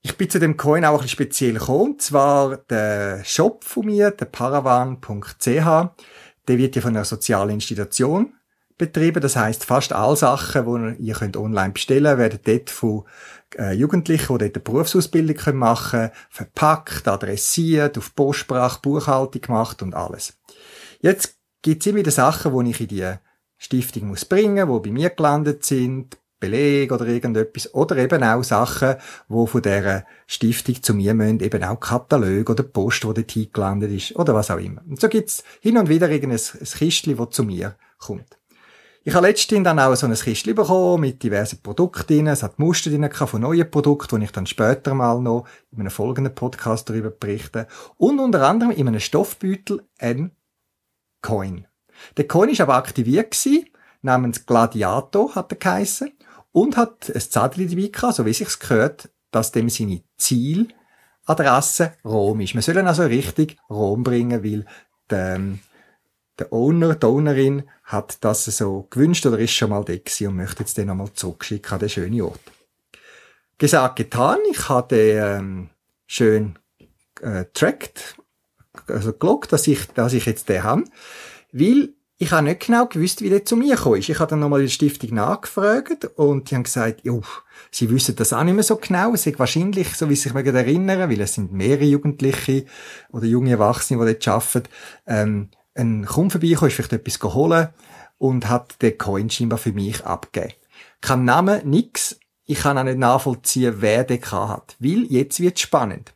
Ich 0.00 0.16
bin 0.16 0.30
zu 0.30 0.40
dem 0.40 0.56
Coin 0.56 0.86
auch 0.86 1.02
ein 1.02 1.08
speziell 1.08 1.58
gekommen, 1.58 1.90
und 1.90 2.00
zwar 2.00 2.56
der 2.56 3.22
Shop 3.22 3.64
von 3.64 3.84
mir, 3.84 4.12
der 4.12 4.24
paravan.ch. 4.24 5.44
Der 5.44 6.58
wird 6.58 6.74
ja 6.74 6.80
von 6.80 6.96
einer 6.96 7.04
sozialen 7.04 7.50
Institution 7.50 8.32
betrieben. 8.80 9.20
Das 9.20 9.36
heißt, 9.36 9.64
fast 9.64 9.92
alle 9.92 10.16
Sachen, 10.16 10.96
die 10.96 11.04
ihr 11.04 11.14
könnt 11.14 11.36
online 11.36 11.72
bestellen 11.72 12.16
könnt, 12.16 12.18
werden 12.18 12.40
dort 12.42 12.70
von 12.70 13.04
äh, 13.56 13.72
Jugendlichen, 13.74 14.22
die 14.22 14.38
dort 14.38 14.56
eine 14.56 14.64
Berufsausbildung 14.64 15.56
machen 15.56 16.00
können, 16.00 16.12
verpackt, 16.30 17.06
adressiert, 17.06 17.98
auf 17.98 18.14
Postsprache, 18.14 18.80
Buchhaltung 18.80 19.42
gemacht 19.42 19.82
und 19.82 19.94
alles. 19.94 20.38
Jetzt 21.00 21.36
gibt 21.62 21.82
es 21.82 21.86
immer 21.86 21.98
wieder 21.98 22.10
Sachen, 22.10 22.64
die 22.64 22.70
ich 22.70 22.80
in 22.80 22.88
die 22.88 23.12
Stiftung 23.58 24.08
muss 24.08 24.24
bringen, 24.24 24.72
die 24.72 24.88
bei 24.88 24.92
mir 24.92 25.10
gelandet 25.10 25.64
sind, 25.64 26.16
Beleg 26.40 26.90
oder 26.90 27.06
irgendetwas, 27.06 27.74
oder 27.74 27.98
eben 27.98 28.24
auch 28.24 28.42
Sachen, 28.42 28.96
die 29.28 29.46
von 29.46 29.60
dieser 29.60 30.06
Stiftung 30.26 30.82
zu 30.82 30.94
mir 30.94 31.12
müssen, 31.12 31.40
eben 31.40 31.62
auch 31.62 31.78
Katalog 31.78 32.48
oder 32.48 32.62
Post, 32.62 33.02
die 33.02 33.12
dort 33.12 33.30
hingelandet 33.30 33.92
ist, 33.92 34.16
oder 34.16 34.34
was 34.34 34.50
auch 34.50 34.58
immer. 34.58 34.80
Und 34.88 34.98
so 34.98 35.08
gibt's 35.10 35.44
hin 35.60 35.76
und 35.76 35.90
wieder 35.90 36.08
irgendein 36.08 36.40
ein 36.40 36.64
Kistchen, 36.64 37.18
das 37.18 37.30
zu 37.30 37.44
mir 37.44 37.76
kommt. 37.98 38.39
Ich 39.02 39.14
habe 39.14 39.26
letztens 39.26 39.64
dann 39.64 39.78
auch 39.78 39.94
so 39.94 40.06
ein 40.06 40.14
Kistchen 40.14 40.54
bekommen 40.54 41.00
mit 41.00 41.22
diversen 41.22 41.62
Produkten 41.62 42.06
drin. 42.06 42.26
Es 42.26 42.42
hat 42.42 42.58
Muster 42.58 42.90
drin 42.90 43.10
von 43.10 43.40
neuen 43.40 43.70
Produkten, 43.70 44.18
die 44.18 44.24
ich 44.26 44.32
dann 44.32 44.46
später 44.46 44.92
mal 44.92 45.22
noch 45.22 45.46
in 45.70 45.80
einem 45.80 45.90
folgenden 45.90 46.34
Podcast 46.34 46.90
darüber 46.90 47.10
berichte. 47.10 47.66
Und 47.96 48.20
unter 48.20 48.46
anderem 48.46 48.72
in 48.72 48.88
einem 48.88 49.00
Stoffbeutel 49.00 49.88
ein 49.98 50.32
Coin. 51.22 51.66
Der 52.18 52.28
Coin 52.28 52.50
ist 52.50 52.60
aber 52.60 52.74
aktiviert 52.74 53.30
gewesen, 53.30 53.70
namens 54.02 54.44
Gladiator 54.44 55.34
hat 55.34 55.52
er 55.52 55.58
geheissen, 55.58 56.12
und 56.52 56.76
hat 56.76 57.10
ein 57.14 57.20
Zettel 57.20 57.68
dabei 57.68 57.88
gehabt, 57.88 58.14
so 58.14 58.26
wie 58.26 58.32
sich's 58.32 58.58
gehört, 58.58 59.10
dass 59.30 59.52
dem 59.52 59.68
seine 59.68 60.02
Zieladresse 60.16 61.94
Rom 62.04 62.40
ist. 62.40 62.54
Wir 62.54 62.62
sollen 62.62 62.86
also 62.86 63.04
richtig 63.04 63.56
Rom 63.68 64.02
bringen, 64.02 64.42
weil 64.42 64.66
der, 65.08 65.36
ähm, 65.36 65.60
der 66.40 66.52
Owner, 66.52 66.94
die 66.94 67.06
Ownerin 67.06 67.64
hat 67.84 68.24
das 68.24 68.46
so 68.46 68.86
gewünscht 68.90 69.26
oder 69.26 69.38
ist 69.38 69.52
schon 69.52 69.70
mal 69.70 69.84
da 69.84 69.92
und 69.92 70.36
möchte 70.36 70.60
jetzt 70.60 70.76
den 70.76 70.88
nochmal 70.88 71.12
zurückschicken 71.12 71.72
an 71.72 71.78
den 71.78 71.88
schönen 71.88 72.20
Ort. 72.22 72.40
Gesagt, 73.58 73.96
getan. 73.96 74.38
Ich 74.50 74.68
habe 74.68 74.96
den 74.96 75.22
ähm, 75.22 75.70
schön 76.06 76.58
äh, 77.20 77.44
tracked, 77.52 78.16
also 78.86 79.12
gelockt, 79.12 79.52
dass 79.52 79.66
ich, 79.66 79.86
dass 79.88 80.14
ich 80.14 80.24
jetzt 80.24 80.48
den 80.48 80.64
habe, 80.64 80.84
weil 81.52 81.90
ich 82.16 82.32
habe 82.32 82.46
nicht 82.46 82.66
genau 82.66 82.86
gewusst, 82.86 83.22
wie 83.22 83.30
der 83.30 83.44
zu 83.44 83.56
mir 83.56 83.76
gekommen 83.76 83.98
ist. 83.98 84.08
Ich 84.08 84.18
habe 84.18 84.30
dann 84.30 84.40
nochmal 84.40 84.60
der 84.60 84.68
Stiftung 84.68 85.14
nachgefragt 85.14 86.04
und 86.16 86.50
die 86.50 86.54
haben 86.54 86.64
gesagt, 86.64 87.00
jo, 87.02 87.22
sie 87.70 87.90
wissen 87.90 88.14
das 88.16 88.32
auch 88.32 88.44
nicht 88.44 88.54
mehr 88.54 88.62
so 88.62 88.76
genau. 88.76 89.14
Es 89.14 89.26
ist 89.26 89.38
wahrscheinlich, 89.38 89.94
so 89.96 90.08
wie 90.10 90.16
sich 90.16 90.34
mir 90.34 90.44
erinnern, 90.44 91.10
weil 91.10 91.20
es 91.20 91.34
sind 91.34 91.52
mehrere 91.52 91.84
Jugendliche 91.84 92.66
oder 93.10 93.24
junge 93.24 93.52
Erwachsene, 93.52 94.04
die 94.04 94.12
dort 94.12 94.28
arbeiten, 94.28 94.68
ähm, 95.06 95.48
ein 95.80 96.04
Kumpel 96.04 96.32
vorbeigekommen, 96.32 96.68
ist 96.68 96.76
vielleicht 96.76 96.92
etwas 96.92 97.18
geholt 97.18 97.70
und 98.18 98.48
hat 98.48 98.80
den 98.82 98.98
Coin 98.98 99.30
scheinbar 99.30 99.58
für 99.58 99.72
mich 99.72 100.04
abgegeben. 100.04 100.54
Kein 101.00 101.24
Name, 101.24 101.62
nix. 101.64 102.18
Ich 102.44 102.60
kann 102.60 102.78
auch 102.78 102.84
nicht 102.84 102.98
nachvollziehen, 102.98 103.76
wer 103.78 104.04
den 104.04 104.22
hat. 104.22 104.76
Weil 104.78 105.04
jetzt 105.04 105.40
wird 105.40 105.58
spannend. 105.58 106.12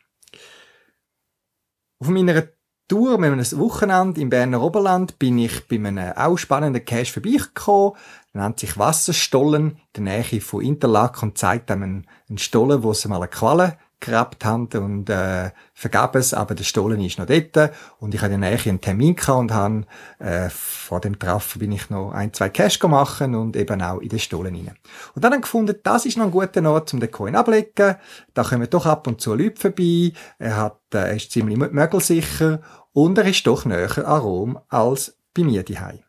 Auf 2.00 2.08
meiner 2.08 2.48
Tour 2.88 3.18
mit 3.18 3.32
einem 3.32 3.58
Wochenende 3.58 4.20
im 4.20 4.28
Berner 4.28 4.60
Oberland 4.60 5.18
bin 5.18 5.38
ich 5.38 5.66
bei 5.68 5.76
einem 5.76 6.12
auch 6.16 6.36
spannenden 6.36 6.84
Cache 6.84 7.06
vorbeigekommen. 7.06 7.94
Der 8.34 8.42
nennt 8.42 8.60
sich 8.60 8.76
Wasserstollen 8.76 9.78
in 9.94 10.04
der 10.04 10.18
Nähe 10.18 10.40
von 10.40 10.62
Interlaken 10.62 11.30
und 11.30 11.38
zeigt 11.38 11.70
einem 11.70 12.04
einen 12.28 12.38
Stollen, 12.38 12.82
wo 12.82 12.92
sie 12.92 13.08
mal 13.08 13.16
eine 13.16 13.28
Qualle 13.28 13.78
gegrabt 14.04 14.44
haben 14.44 14.68
und 14.74 15.08
äh, 15.08 15.50
vergab's, 15.72 16.34
aber 16.34 16.54
der 16.54 16.64
Stollen 16.64 17.00
ist 17.00 17.18
noch 17.18 17.26
dort 17.26 17.72
und 17.98 18.14
ich 18.14 18.20
hatte 18.20 18.34
eigentlich 18.34 18.68
einen 18.68 18.80
Termin 18.80 19.16
gehabt 19.16 19.40
und 19.40 19.52
habe 19.52 19.86
äh, 20.18 20.50
vor 20.50 21.00
dem 21.00 21.18
Treffen 21.18 21.58
bin 21.58 21.72
ich 21.72 21.88
noch 21.90 22.12
ein, 22.12 22.32
zwei 22.32 22.50
Cash 22.50 22.82
machen 22.82 23.34
und 23.34 23.56
eben 23.56 23.80
auch 23.80 24.00
in 24.00 24.08
den 24.08 24.18
Stollen 24.18 24.54
rein. 24.54 24.76
Und 25.14 25.24
dann 25.24 25.32
haben 25.32 25.40
gefunden, 25.40 25.76
das 25.82 26.04
ist 26.04 26.18
noch 26.18 26.26
ein 26.26 26.30
guter 26.30 26.70
Ort, 26.70 26.92
um 26.92 27.00
den 27.00 27.10
Coin 27.10 27.34
ablegen. 27.34 27.96
Da 28.34 28.44
kommen 28.44 28.68
doch 28.68 28.86
ab 28.86 29.06
und 29.06 29.20
zu 29.20 29.34
Leute 29.34 29.60
vorbei. 29.60 30.12
Er 30.38 30.56
hat, 30.56 30.80
äh, 30.92 30.98
er 30.98 31.16
ist 31.16 31.30
ziemlich 31.30 31.56
mögelsicher 31.56 32.60
und 32.92 33.16
er 33.16 33.26
ist 33.26 33.46
doch 33.46 33.64
näher 33.64 34.06
an 34.06 34.20
Rom 34.20 34.58
als 34.68 35.18
bei 35.32 35.42
mir 35.42 35.62
daheim. 35.62 36.00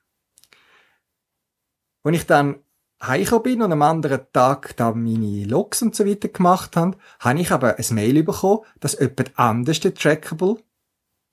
Als 2.04 2.16
ich 2.16 2.25
dann 2.28 2.64
heimgekommen 3.07 3.43
bin 3.43 3.62
und 3.62 3.71
am 3.71 3.81
anderen 3.81 4.21
Tag 4.33 4.75
da 4.77 4.91
meine 4.91 5.45
Logs 5.45 5.81
und 5.81 5.95
so 5.95 6.05
weiter 6.05 6.29
gemacht 6.29 6.75
habe, 6.75 6.97
habe 7.19 7.39
ich 7.39 7.51
aber 7.51 7.77
ein 7.77 7.95
Mail 7.95 8.24
bekommen, 8.24 8.62
dass 8.79 9.00
jemand 9.00 9.38
anders 9.38 9.79
den 9.79 9.95
Trackable 9.95 10.57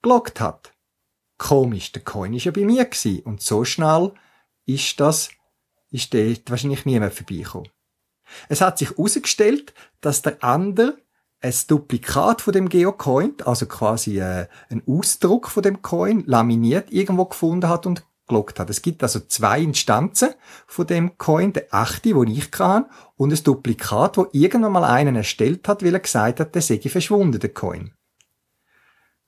geloggt 0.03 0.41
hat. 0.41 0.73
Komisch, 1.39 1.93
der 1.93 2.03
Coin 2.03 2.35
ist 2.35 2.45
ja 2.45 2.53
bei 2.53 2.65
mir 2.65 2.85
gewesen. 2.85 3.21
Und 3.21 3.43
so 3.43 3.65
schnell 3.65 4.13
ist 4.67 5.01
das, 5.01 5.31
ist 5.91 6.15
dort 6.15 6.51
wahrscheinlich 6.51 6.85
niemand 6.85 7.15
vorbeigekommen. 7.15 7.69
Es 8.49 8.61
hat 8.61 8.79
sich 8.79 8.91
herausgestellt, 8.91 9.75
dass 10.01 10.23
der 10.23 10.43
andere 10.43 10.99
ein 11.41 11.55
Duplikat 11.67 12.41
von 12.41 12.53
dem 12.53 12.69
Geocoin, 12.69 13.35
also 13.45 13.67
quasi 13.67 14.21
äh, 14.21 14.47
ein 14.71 14.83
Ausdruck 14.87 15.49
von 15.49 15.63
dem 15.63 15.83
Coin, 15.83 16.23
laminiert 16.27 16.93
irgendwo 16.93 17.25
gefunden 17.25 17.69
hat 17.69 17.85
und 17.85 18.05
gelockt 18.33 18.59
hat. 18.59 18.71
Es 18.71 18.83
gibt 18.83 19.03
also 19.03 19.21
zwei 19.21 19.61
Instanzen 19.61 20.31
von 20.67 20.87
dem 20.87 21.19
Coin, 21.19 21.53
der 21.53 21.73
echte, 21.73 22.15
den 22.15 22.29
ich 22.29 22.51
kann, 22.51 22.87
und 23.17 23.33
ein 23.33 23.45
Duplikat, 23.45 24.17
wo 24.17 24.27
irgendwann 24.33 24.73
mal 24.73 24.85
einen 24.85 25.17
erstellt 25.17 25.69
hat, 25.69 25.85
weil 25.85 25.95
er 25.95 26.01
gesagt 26.01 26.41
hat, 26.41 26.55
der 26.55 26.63
sei 26.63 26.81
verschwunden, 26.81 27.39
der 27.39 27.53
Coin. 27.53 27.93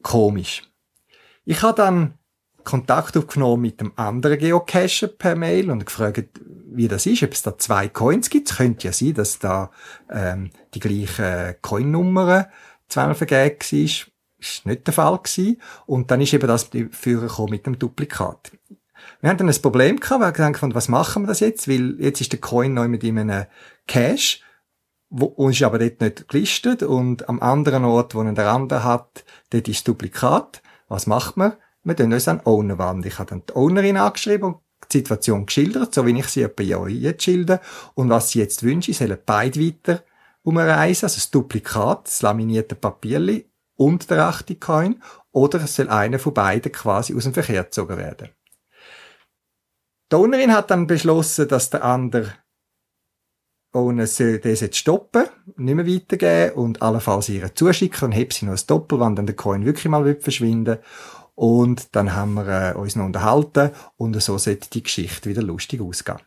Komisch. 0.02 0.62
Ich 1.44 1.62
habe 1.62 1.76
dann 1.76 2.14
Kontakt 2.64 3.16
aufgenommen 3.16 3.62
mit 3.62 3.80
dem 3.80 3.92
anderen 3.96 4.38
Geocacher 4.38 5.08
per 5.08 5.36
Mail 5.36 5.70
und 5.70 5.84
gefragt, 5.84 6.40
wie 6.66 6.88
das 6.88 7.06
ist, 7.06 7.22
ob 7.22 7.32
es 7.32 7.42
da 7.42 7.56
zwei 7.58 7.88
Coins 7.88 8.30
gibt. 8.30 8.50
Es 8.50 8.56
könnte 8.56 8.86
ja 8.86 8.92
sein, 8.92 9.14
dass 9.14 9.38
da 9.38 9.70
ähm, 10.10 10.50
die 10.72 10.80
gleichen 10.80 11.56
Coin-Nummern 11.60 12.46
zweimal 12.88 13.14
vergeben 13.14 13.58
war. 13.60 13.80
Ist 14.38 14.66
nicht 14.66 14.86
der 14.86 14.94
Fall. 14.94 15.20
Und 15.86 16.10
dann 16.10 16.20
ist 16.20 16.32
eben 16.32 16.48
das 16.48 16.70
Führer 16.90 17.50
mit 17.50 17.66
dem 17.66 17.78
Duplikat. 17.78 18.52
Wir 19.24 19.30
haben 19.30 19.38
dann 19.38 19.48
ein 19.48 19.62
Problem 19.62 20.00
gehabt, 20.00 20.20
weil 20.20 20.36
wir 20.36 20.50
gedacht 20.52 20.74
was 20.74 20.88
machen 20.90 21.22
wir 21.22 21.28
das 21.28 21.40
jetzt? 21.40 21.66
Weil 21.66 21.98
jetzt 21.98 22.20
ist 22.20 22.32
der 22.32 22.40
Coin 22.42 22.74
neu 22.74 22.88
mit 22.88 23.02
einem 23.02 23.46
Cache, 23.88 24.40
wo, 25.08 25.24
uns 25.24 25.62
aber 25.62 25.78
dort 25.78 26.02
nicht 26.02 26.28
gelistet 26.28 26.82
und 26.82 27.26
am 27.26 27.40
anderen 27.40 27.86
Ort, 27.86 28.14
wo 28.14 28.20
er 28.20 28.34
der 28.34 28.52
andere 28.52 28.84
hat, 28.84 29.24
dort 29.48 29.66
ist 29.66 29.78
das 29.78 29.84
Duplikat. 29.84 30.60
Was 30.88 31.06
macht 31.06 31.38
man? 31.38 31.54
Wir 31.84 31.96
tun 31.96 32.12
uns 32.12 32.28
an 32.28 32.42
Owner 32.44 32.78
wenden. 32.78 33.08
Ich 33.08 33.18
habe 33.18 33.30
dann 33.30 33.44
die 33.48 33.54
Ownerin 33.56 33.96
angeschrieben 33.96 34.44
und 34.44 34.56
die 34.92 34.98
Situation 34.98 35.46
geschildert, 35.46 35.94
so 35.94 36.04
wie 36.04 36.18
ich 36.18 36.26
sie 36.26 36.46
bei 36.46 36.76
euch 36.76 36.92
jetzt 36.92 37.22
schilder. 37.22 37.62
Und 37.94 38.10
was 38.10 38.28
sie 38.28 38.40
jetzt 38.40 38.62
wünsche, 38.62 38.92
sollen 38.92 39.16
beide 39.24 39.58
weiter 39.58 40.02
umreisen, 40.42 41.06
also 41.06 41.16
das 41.16 41.30
Duplikat, 41.30 42.08
das 42.08 42.20
laminierte 42.20 42.74
Papierli 42.74 43.48
und 43.74 44.10
der 44.10 44.26
achte 44.26 44.56
Coin, 44.56 45.02
oder 45.32 45.62
es 45.62 45.76
soll 45.76 45.88
einer 45.88 46.18
von 46.18 46.34
beiden 46.34 46.72
quasi 46.72 47.16
aus 47.16 47.24
dem 47.24 47.32
Verkehr 47.32 47.64
gezogen 47.64 47.96
werden. 47.96 48.28
Die 50.10 50.16
Ownerin 50.16 50.52
hat 50.52 50.70
dann 50.70 50.86
beschlossen, 50.86 51.48
dass 51.48 51.70
der 51.70 51.84
andere 51.84 52.34
Owner 53.72 54.06
soll 54.06 54.38
das 54.38 54.60
jetzt 54.60 54.76
stoppen, 54.76 55.26
nicht 55.56 55.74
mehr 55.74 55.86
weitergeben 55.86 56.54
und 56.54 56.82
allenfalls 56.82 57.28
ihr 57.28 57.54
zuschicken 57.54 58.06
und 58.06 58.12
hebt 58.12 58.32
sie 58.32 58.46
noch 58.46 58.52
ein 58.52 58.66
Doppel, 58.66 59.00
wenn 59.00 59.16
dann 59.16 59.26
der 59.26 59.34
Coin 59.34 59.64
wirklich 59.64 59.86
mal 59.86 60.14
verschwinden 60.20 60.78
und 61.34 61.94
dann 61.96 62.14
haben 62.14 62.34
wir 62.34 62.74
äh, 62.74 62.78
uns 62.78 62.94
noch 62.94 63.04
unterhalten 63.04 63.70
und 63.96 64.20
so 64.22 64.38
sollte 64.38 64.70
die 64.70 64.82
Geschichte 64.82 65.28
wieder 65.28 65.42
lustig 65.42 65.80
ausgehen. 65.80 66.20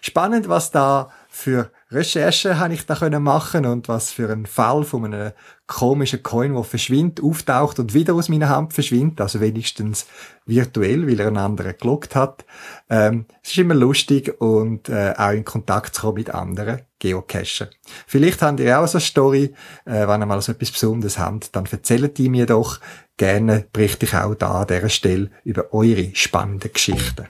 Spannend, 0.00 0.48
was 0.48 0.70
da 0.70 1.10
für 1.30 1.70
Recherchen 1.90 2.58
habe 2.58 2.74
ich 2.74 2.86
da 2.86 2.94
können 2.94 3.22
machen 3.22 3.66
und 3.66 3.86
was 3.86 4.10
für 4.10 4.30
ein 4.30 4.46
Fall 4.46 4.82
von 4.82 5.04
einem 5.04 5.32
komischen 5.66 6.22
Coin, 6.22 6.54
der 6.54 6.64
verschwindet, 6.64 7.22
auftaucht 7.22 7.78
und 7.78 7.94
wieder 7.94 8.14
aus 8.14 8.28
meiner 8.28 8.48
Hand 8.48 8.72
verschwindet, 8.72 9.20
also 9.20 9.40
wenigstens 9.40 10.06
virtuell, 10.46 11.06
weil 11.06 11.20
er 11.20 11.28
einen 11.28 11.36
anderen 11.36 11.76
gelockt 11.78 12.16
hat. 12.16 12.44
Ähm, 12.88 13.26
es 13.42 13.50
ist 13.50 13.58
immer 13.58 13.74
lustig 13.74 14.40
und 14.40 14.88
äh, 14.88 15.14
auch 15.16 15.30
in 15.30 15.44
Kontakt 15.44 15.94
zu 15.94 16.02
kommen 16.02 16.14
mit 16.14 16.30
anderen 16.30 16.80
Geocacher. 16.98 17.68
Vielleicht 18.06 18.40
habt 18.42 18.60
ihr 18.60 18.80
auch 18.80 18.88
so 18.88 18.98
eine 18.98 19.04
Story, 19.04 19.54
äh, 19.84 20.08
wenn 20.08 20.22
ihr 20.22 20.26
mal 20.26 20.40
so 20.40 20.52
etwas 20.52 20.70
Besonderes 20.70 21.18
habt, 21.18 21.54
dann 21.54 21.66
erzählt 21.66 22.16
die 22.18 22.30
mir 22.30 22.46
doch. 22.46 22.80
Gerne 23.18 23.66
berichte 23.72 24.06
ich 24.06 24.14
auch 24.14 24.34
da 24.34 24.62
an 24.62 24.66
dieser 24.66 24.88
Stelle 24.88 25.30
über 25.44 25.72
eure 25.72 26.10
spannenden 26.14 26.72
Geschichten. 26.72 27.28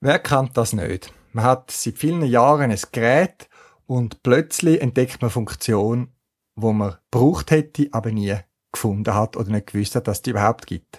Wer 0.00 0.18
kann 0.18 0.50
das 0.52 0.72
nicht? 0.72 1.12
Man 1.32 1.44
hat 1.44 1.70
seit 1.70 1.98
vielen 1.98 2.24
Jahren 2.24 2.70
ein 2.70 2.80
Gerät 2.92 3.48
und 3.86 4.22
plötzlich 4.22 4.80
entdeckt 4.80 5.22
man 5.22 5.28
eine 5.28 5.30
Funktion, 5.30 6.12
wo 6.56 6.72
man 6.72 6.96
braucht 7.10 7.50
hätte, 7.50 7.88
aber 7.92 8.12
nie 8.12 8.36
gefunden 8.72 9.14
hat 9.14 9.36
oder 9.36 9.50
nicht 9.50 9.68
gewusst 9.68 9.94
hat, 9.94 10.06
dass 10.08 10.22
die 10.22 10.30
überhaupt 10.30 10.66
gibt. 10.66 10.98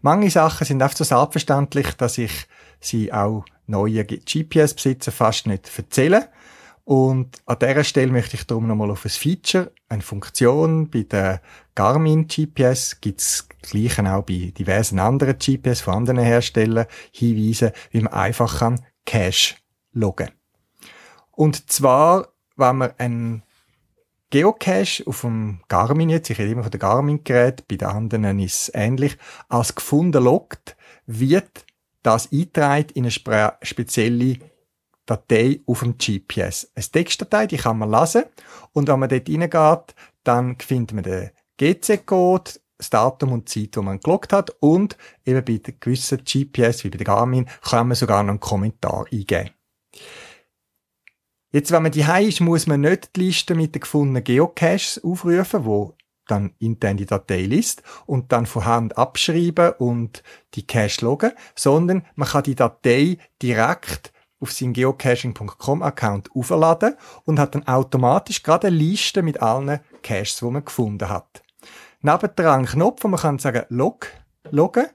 Manche 0.00 0.30
Sachen 0.30 0.66
sind 0.66 0.82
einfach 0.82 0.96
so 0.96 1.04
selbstverständlich, 1.04 1.92
dass 1.94 2.18
ich 2.18 2.46
sie 2.80 3.12
auch 3.12 3.44
neuen 3.66 4.06
GPS-Besitzern 4.06 5.12
fast 5.12 5.46
nicht 5.46 5.70
erzähle. 5.76 6.28
Und 6.88 7.42
an 7.44 7.58
dieser 7.58 7.84
Stelle 7.84 8.10
möchte 8.10 8.36
ich 8.38 8.46
darum 8.46 8.66
nochmal 8.66 8.90
auf 8.90 9.04
ein 9.04 9.10
Feature, 9.10 9.72
eine 9.90 10.00
Funktion 10.00 10.88
bei 10.88 11.02
der 11.02 11.42
Garmin 11.74 12.26
GPS, 12.28 12.98
gibt's 13.02 13.46
gleichen 13.60 14.06
auch 14.06 14.22
bei 14.22 14.54
diversen 14.56 14.98
anderen 14.98 15.36
GPS 15.36 15.82
von 15.82 15.92
anderen 15.92 16.20
Herstellern, 16.20 16.86
hinweisen, 17.12 17.72
wie 17.90 18.00
man 18.00 18.14
einfach 18.14 18.60
kann 18.60 18.80
Cache 19.04 19.56
loggen. 19.92 20.30
Und 21.32 21.70
zwar, 21.70 22.28
wenn 22.56 22.78
man 22.78 22.92
einen 22.96 23.42
Geocache 24.30 25.06
auf 25.06 25.20
dem 25.20 25.60
Garmin 25.68 26.08
jetzt, 26.08 26.30
ich 26.30 26.38
rede 26.38 26.52
immer 26.52 26.62
von 26.62 26.70
der 26.70 26.80
Garmin-Gerät, 26.80 27.68
bei 27.68 27.76
den 27.76 27.88
anderen 27.88 28.40
ist 28.40 28.62
es 28.62 28.74
ähnlich, 28.74 29.18
als 29.50 29.74
gefunden 29.74 30.24
loggt, 30.24 30.74
wird 31.04 31.66
das 32.02 32.32
eingetragen 32.32 32.88
in 32.94 33.04
eine 33.04 33.52
spezielle 33.60 34.38
Datei 35.08 35.60
auf 35.66 35.80
dem 35.80 35.96
GPS. 35.96 36.70
Eine 36.74 36.84
Textdatei, 36.84 37.46
die 37.46 37.56
kann 37.56 37.78
man 37.78 37.90
lesen 37.90 38.24
und 38.72 38.88
wenn 38.88 39.00
man 39.00 39.08
dort 39.08 39.28
reingeht, 39.28 39.94
dann 40.22 40.58
findet 40.58 40.94
man 40.94 41.04
den 41.04 41.30
GC-Code, 41.56 42.52
das 42.76 42.90
Datum 42.90 43.32
und 43.32 43.54
die 43.54 43.64
Zeit, 43.64 43.76
wo 43.76 43.82
man 43.82 44.00
geloggt 44.00 44.32
hat 44.32 44.50
und 44.60 44.96
eben 45.24 45.44
bei 45.44 45.72
gewissen 45.80 46.18
GPS, 46.18 46.84
wie 46.84 46.90
bei 46.90 46.98
der 46.98 47.06
Garmin, 47.06 47.48
kann 47.62 47.88
man 47.88 47.96
sogar 47.96 48.22
noch 48.22 48.30
einen 48.30 48.40
Kommentar 48.40 49.06
eingeben. 49.10 49.50
Jetzt, 51.50 51.72
wenn 51.72 51.82
man 51.82 51.92
die 51.92 52.04
ist, 52.28 52.40
muss 52.40 52.66
man 52.66 52.82
nicht 52.82 53.16
die 53.16 53.20
Liste 53.20 53.54
mit 53.54 53.74
den 53.74 53.80
gefundenen 53.80 54.22
Geocaches 54.22 55.02
aufrufen, 55.02 55.64
wo 55.64 55.96
dann 56.26 56.52
intern 56.58 56.98
die 56.98 57.06
Datei 57.06 57.40
liest 57.40 57.82
und 58.04 58.32
dann 58.32 58.44
von 58.44 58.66
Hand 58.66 58.98
abschreiben 58.98 59.72
und 59.78 60.22
die 60.54 60.66
Cache 60.66 61.02
loggen, 61.04 61.32
sondern 61.54 62.04
man 62.16 62.28
kann 62.28 62.42
die 62.42 62.54
Datei 62.54 63.16
direkt 63.40 64.12
auf 64.40 64.52
seinen 64.52 64.72
geocaching.com-Account 64.72 66.30
aufladen 66.34 66.94
und 67.24 67.38
hat 67.38 67.54
dann 67.54 67.66
automatisch 67.66 68.42
gerade 68.42 68.68
eine 68.68 68.76
Liste 68.76 69.22
mit 69.22 69.42
allen 69.42 69.80
Caches, 70.02 70.38
die 70.38 70.44
man 70.44 70.64
gefunden 70.64 71.08
hat. 71.08 71.42
Nebendran 72.00 72.58
einen 72.58 72.66
Knopf, 72.66 73.02
wo 73.02 73.08
man 73.08 73.20
kann 73.20 73.38
sagen, 73.38 73.64
log, 73.68 74.08
loggen. 74.50 74.86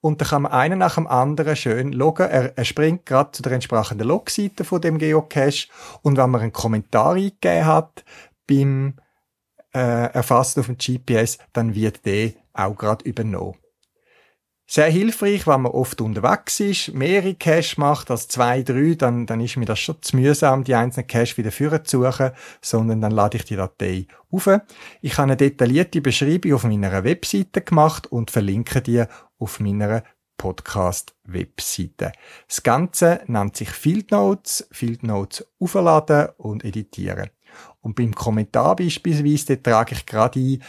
Und 0.00 0.20
dann 0.20 0.28
kann 0.28 0.42
man 0.42 0.52
einen 0.52 0.78
nach 0.78 0.94
dem 0.94 1.06
anderen 1.06 1.56
schön 1.56 1.92
loggen. 1.92 2.28
Er, 2.28 2.56
er 2.56 2.64
springt 2.64 3.06
gerade 3.06 3.32
zu 3.32 3.42
der 3.42 3.52
entsprechenden 3.52 4.06
Logseite 4.06 4.64
von 4.64 4.80
dem 4.80 4.98
Geocache. 4.98 5.68
Und 6.02 6.16
wenn 6.16 6.30
man 6.30 6.40
einen 6.40 6.52
Kommentar 6.52 7.14
eingegeben 7.14 7.66
hat 7.66 8.04
beim 8.46 8.94
äh, 9.74 10.12
Erfassen 10.12 10.60
auf 10.60 10.66
dem 10.66 10.78
GPS, 10.78 11.38
dann 11.52 11.74
wird 11.74 12.06
der 12.06 12.32
auch 12.54 12.76
gerade 12.76 13.04
übernommen. 13.04 13.56
Sehr 14.68 14.90
hilfreich, 14.90 15.46
wenn 15.46 15.62
man 15.62 15.72
oft 15.72 16.00
unterwegs 16.00 16.58
ist, 16.58 16.92
mehrere 16.92 17.36
Cache 17.36 17.80
macht 17.80 18.10
als 18.10 18.26
zwei, 18.26 18.62
drei, 18.62 18.94
dann, 18.94 19.24
dann 19.24 19.40
ist 19.40 19.56
mir 19.56 19.64
das 19.64 19.78
schon 19.78 20.02
zu 20.02 20.16
mühsam, 20.16 20.64
die 20.64 20.74
einzelnen 20.74 21.06
Cache 21.06 21.36
wieder 21.36 21.52
führen 21.52 21.84
zu 21.84 22.02
suchen, 22.02 22.32
sondern 22.60 23.00
dann 23.00 23.12
lade 23.12 23.36
ich 23.36 23.44
die 23.44 23.54
Datei 23.54 24.06
auf. 24.28 24.50
Ich 25.02 25.12
habe 25.18 25.22
eine 25.22 25.36
detaillierte 25.36 26.00
Beschreibung 26.00 26.54
auf 26.54 26.64
meiner 26.64 27.04
Webseite 27.04 27.60
gemacht 27.60 28.08
und 28.08 28.32
verlinke 28.32 28.82
die 28.82 29.04
auf 29.38 29.60
meiner 29.60 30.02
Podcast-Webseite. 30.36 32.12
Das 32.48 32.62
Ganze 32.64 33.20
nennt 33.28 33.56
sich 33.56 33.70
Field 33.70 34.10
Notes, 34.10 34.66
Field 34.72 35.04
Notes 35.04 35.46
aufladen 35.60 36.30
und 36.38 36.64
editieren. 36.64 37.30
Und 37.80 37.94
beim 37.94 38.14
Kommentar 38.14 38.74
beispielsweise, 38.76 39.62
trage 39.62 39.94
ich 39.94 40.06
gerade 40.06 40.40
ein, 40.40 40.62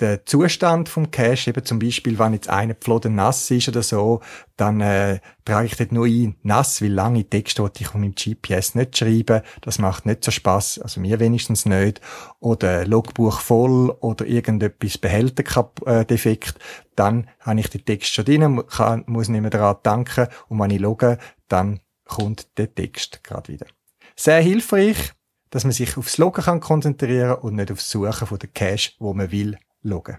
der 0.00 0.24
Zustand 0.24 0.88
vom 0.88 1.10
Cache, 1.10 1.50
eben 1.50 1.64
zum 1.64 1.78
Beispiel, 1.78 2.18
wenn 2.18 2.32
jetzt 2.32 2.48
eine 2.48 2.74
Pfloden 2.74 3.14
nass 3.14 3.50
ist 3.50 3.68
oder 3.68 3.82
so, 3.82 4.20
dann 4.56 4.80
äh, 4.80 5.20
trage 5.44 5.66
ich 5.66 5.76
dort 5.76 5.92
nur 5.92 6.06
ein, 6.06 6.36
nass, 6.42 6.80
weil 6.82 6.92
lange 6.92 7.24
Texte 7.24 7.62
wollte 7.62 7.82
ich 7.82 7.88
von 7.88 8.00
meinem 8.00 8.14
GPS 8.14 8.74
nicht 8.74 8.96
schreiben. 8.96 9.42
Das 9.60 9.78
macht 9.78 10.06
nicht 10.06 10.24
so 10.24 10.30
Spaß, 10.30 10.80
also 10.80 11.00
mir 11.00 11.20
wenigstens 11.20 11.66
nicht. 11.66 12.00
Oder 12.40 12.86
Logbuch 12.86 13.40
voll 13.40 13.90
oder 14.00 14.26
irgendetwas 14.26 14.98
Behälterdefekt. 14.98 16.54
Dann 16.96 17.28
habe 17.40 17.60
ich 17.60 17.68
den 17.68 17.84
Text 17.84 18.12
schon 18.12 18.24
drin, 18.24 18.62
kann, 18.66 19.04
muss 19.06 19.28
nicht 19.28 19.40
mehr 19.40 19.50
daran 19.50 19.76
danken. 19.82 20.28
Und 20.48 20.58
wenn 20.58 20.70
ich 20.70 20.80
logge, 20.80 21.18
dann 21.48 21.80
kommt 22.04 22.58
der 22.58 22.74
Text 22.74 23.22
gerade 23.22 23.52
wieder. 23.52 23.66
Sehr 24.16 24.40
hilfreich, 24.40 25.12
dass 25.50 25.64
man 25.64 25.72
sich 25.72 25.96
aufs 25.96 26.18
Loggen 26.18 26.44
kann 26.44 26.60
konzentrieren 26.60 27.38
und 27.38 27.56
nicht 27.56 27.70
aufs 27.70 27.90
Suchen 27.90 28.26
von 28.26 28.38
der 28.38 28.48
Cache, 28.48 28.92
wo 28.98 29.14
man 29.14 29.30
will 29.30 29.58
loggen. 29.82 30.18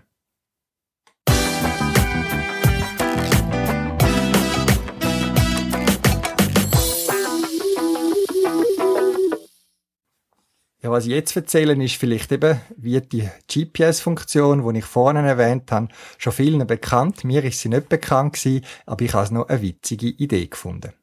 Ja, 10.84 10.89
was 10.89 11.06
ich 11.06 11.12
jetzt 11.12 11.36
erzählen, 11.36 11.80
ist 11.80 11.95
vielleicht 11.95 12.32
eben, 12.32 12.60
wie 12.76 13.00
die 13.02 13.30
GPS-Funktion, 13.47 14.67
die 14.67 14.80
ich 14.80 14.86
vorhin 14.86 15.26
erwähnt 15.26 15.71
habe, 15.71 15.89
schon 16.17 16.34
vielen 16.34 16.65
bekannt. 16.65 17.24
Mir 17.24 17.43
ist 17.43 17.60
sie 17.60 17.69
nicht 17.69 17.88
bekannt 17.88 18.34
gewesen, 18.34 18.65
aber 18.88 19.06
ich 19.06 19.13
habe 19.13 19.26
es 19.26 19.32
noch 19.32 19.47
eine 19.47 19.62
witzige 19.62 20.08
Idee 20.08 20.47
gefunden. 20.47 20.93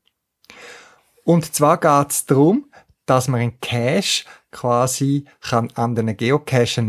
Und 1.22 1.54
zwar 1.54 1.78
geht 1.78 2.10
es 2.10 2.26
darum, 2.26 2.72
dass 3.06 3.28
man 3.28 3.40
einen 3.40 3.60
Cache 3.60 4.24
quasi 4.50 5.26
kann 5.40 5.70
an 5.76 5.94
den 5.94 6.16
Geocachen 6.16 6.86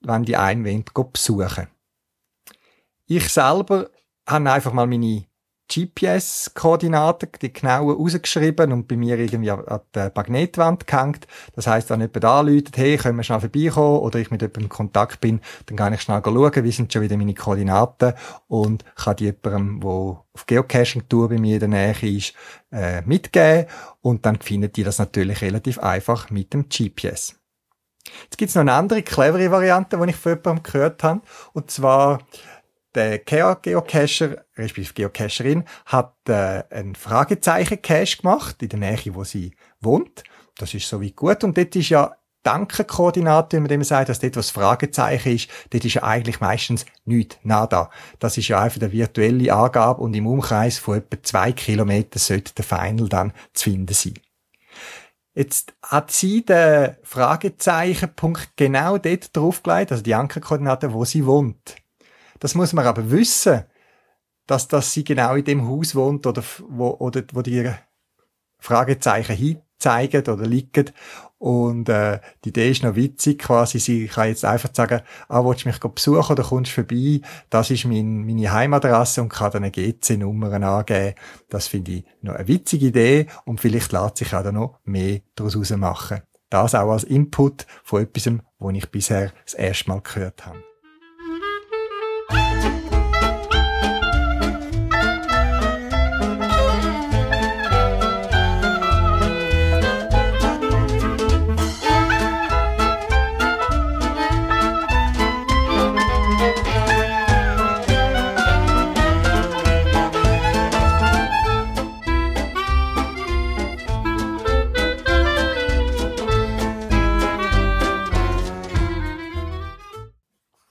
wenn 0.00 0.24
die 0.24 0.36
einen 0.36 0.84
besuchen 1.12 1.68
Ich 3.06 3.28
selber 3.28 3.90
habe 4.26 4.50
einfach 4.50 4.72
mal 4.72 4.86
meine 4.86 5.24
GPS-Koordinaten, 5.70 7.28
die 7.40 7.52
genauen 7.52 7.96
rausgeschrieben 7.96 8.72
und 8.72 8.88
bei 8.88 8.96
mir 8.96 9.18
irgendwie 9.18 9.52
an 9.52 9.80
der 9.94 10.10
Magnetwand 10.14 10.86
gehängt. 10.86 11.28
Das 11.54 11.68
heisst, 11.68 11.90
wenn 11.90 12.00
jemand 12.00 12.24
anläutet, 12.24 12.76
hey, 12.76 12.96
können 12.96 13.16
wir 13.16 13.22
schnell 13.22 13.40
vorbeikommen 13.40 14.00
oder 14.00 14.18
ich 14.18 14.32
mit 14.32 14.42
jemandem 14.42 14.64
in 14.64 14.68
Kontakt 14.68 15.20
bin, 15.20 15.40
dann 15.66 15.76
kann 15.76 15.92
ich 15.92 16.02
schnell 16.02 16.22
schauen, 16.24 16.64
wie 16.64 16.72
sind 16.72 16.92
schon 16.92 17.02
wieder 17.02 17.16
meine 17.16 17.34
Koordinaten 17.34 18.14
und 18.48 18.84
kann 18.96 19.16
die 19.16 19.26
jemandem, 19.26 19.80
der 19.80 19.90
auf 19.90 20.46
Geocaching-Tour 20.46 21.28
bei 21.28 21.38
mir 21.38 21.54
in 21.54 21.60
der 21.60 21.68
Nähe 21.68 22.16
ist, 22.16 22.34
äh, 22.72 23.02
mitgeben 23.02 23.66
und 24.00 24.26
dann 24.26 24.40
finden 24.40 24.72
die 24.72 24.82
das 24.82 24.98
natürlich 24.98 25.40
relativ 25.40 25.78
einfach 25.78 26.30
mit 26.30 26.52
dem 26.52 26.68
GPS. 26.68 27.39
Jetzt 28.24 28.38
gibt's 28.38 28.54
noch 28.54 28.62
eine 28.62 28.72
andere 28.72 29.02
clevere 29.02 29.50
Variante, 29.50 29.98
die 29.98 30.10
ich 30.10 30.16
von 30.16 30.32
jemandem 30.32 30.62
gehört 30.62 31.02
habe, 31.02 31.20
und 31.52 31.70
zwar 31.70 32.20
der 32.94 33.18
Geocacher, 33.18 34.44
respektive 34.56 34.94
Geocacherin, 34.94 35.64
hat 35.86 36.14
äh, 36.28 36.64
ein 36.70 36.94
Fragezeichen-Cache 36.94 38.16
gemacht, 38.18 38.62
in 38.62 38.68
der 38.68 38.78
Nähe, 38.80 39.14
wo 39.14 39.24
sie 39.24 39.54
wohnt. 39.80 40.24
Das 40.56 40.74
ist 40.74 40.88
soweit 40.88 41.16
gut. 41.16 41.44
Und 41.44 41.56
dort 41.56 41.76
ist 41.76 41.88
ja 41.88 42.16
Dankenkoordinate, 42.42 43.56
wie 43.56 43.60
man 43.60 43.68
dem 43.68 43.84
sagt, 43.84 44.08
dass 44.08 44.18
dort 44.18 44.36
was 44.36 44.50
Fragezeichen 44.50 45.34
ist, 45.34 45.48
dort 45.70 45.84
ist 45.84 45.94
ja 45.94 46.02
eigentlich 46.02 46.40
meistens 46.40 46.86
nichts, 47.04 47.36
nada. 47.42 47.90
Das 48.18 48.38
ist 48.38 48.48
ja 48.48 48.60
einfach 48.60 48.80
eine 48.80 48.92
virtuelle 48.92 49.52
Angabe 49.52 50.02
und 50.02 50.14
im 50.14 50.26
Umkreis 50.26 50.78
von 50.78 50.98
etwa 50.98 51.22
zwei 51.22 51.52
Kilometern 51.52 52.18
sollte 52.18 52.54
der 52.54 52.64
Final 52.64 53.08
dann 53.08 53.32
zu 53.52 53.70
finden 53.70 53.94
sein. 53.94 54.14
Jetzt 55.40 55.72
hat 55.82 56.10
sie 56.10 56.44
den 56.44 56.96
Fragezeichenpunkt 57.02 58.50
genau 58.56 58.98
dort 58.98 59.34
draufgelegt, 59.34 59.90
also 59.90 60.02
die 60.02 60.14
Ankerkoordinate, 60.14 60.92
wo 60.92 61.06
sie 61.06 61.24
wohnt. 61.24 61.76
Das 62.40 62.54
muss 62.54 62.74
man 62.74 62.86
aber 62.86 63.10
wissen, 63.10 63.64
dass, 64.46 64.68
dass 64.68 64.92
sie 64.92 65.02
genau 65.02 65.36
in 65.36 65.46
dem 65.46 65.66
Haus 65.66 65.94
wohnt 65.94 66.26
oder 66.26 66.44
wo, 66.68 66.90
oder 66.90 67.22
wo 67.32 67.40
die 67.40 67.72
Fragezeichen 68.58 69.34
hinzeigen 69.34 70.28
oder 70.28 70.44
liegen. 70.44 70.90
Und 71.40 71.88
äh, 71.88 72.20
die 72.44 72.50
Idee 72.50 72.70
ist 72.70 72.82
noch 72.82 72.96
witzig, 72.96 73.38
quasi, 73.38 73.78
sie 73.78 74.08
kann 74.08 74.28
jetzt 74.28 74.44
einfach 74.44 74.68
sagen, 74.74 75.00
ah, 75.26 75.42
willst 75.42 75.64
du 75.64 75.68
mich 75.70 75.78
besuchen 75.78 76.32
oder 76.32 76.42
kommst 76.42 76.70
vorbei? 76.70 77.22
Das 77.48 77.70
ist 77.70 77.86
mein, 77.86 78.26
meine 78.26 78.52
Heimadresse 78.52 79.22
und 79.22 79.30
kann 79.30 79.50
dann 79.50 79.64
eine 79.64 79.70
GC-Nummer 79.70 80.52
angeben. 80.52 81.14
Das 81.48 81.66
finde 81.66 81.92
ich 81.92 82.04
noch 82.20 82.34
eine 82.34 82.46
witzige 82.46 82.88
Idee 82.88 83.26
und 83.46 83.58
vielleicht 83.58 83.90
lässt 83.90 84.18
sich 84.18 84.34
auch 84.34 84.52
noch 84.52 84.80
mehr 84.84 85.20
daraus 85.34 85.70
machen. 85.70 86.20
Das 86.50 86.74
auch 86.74 86.90
als 86.90 87.04
Input 87.04 87.66
von 87.84 88.02
etwas, 88.02 88.30
was 88.58 88.74
ich 88.74 88.90
bisher 88.90 89.32
das 89.46 89.54
erste 89.54 89.88
Mal 89.88 90.02
gehört 90.02 90.44
habe. 90.44 90.69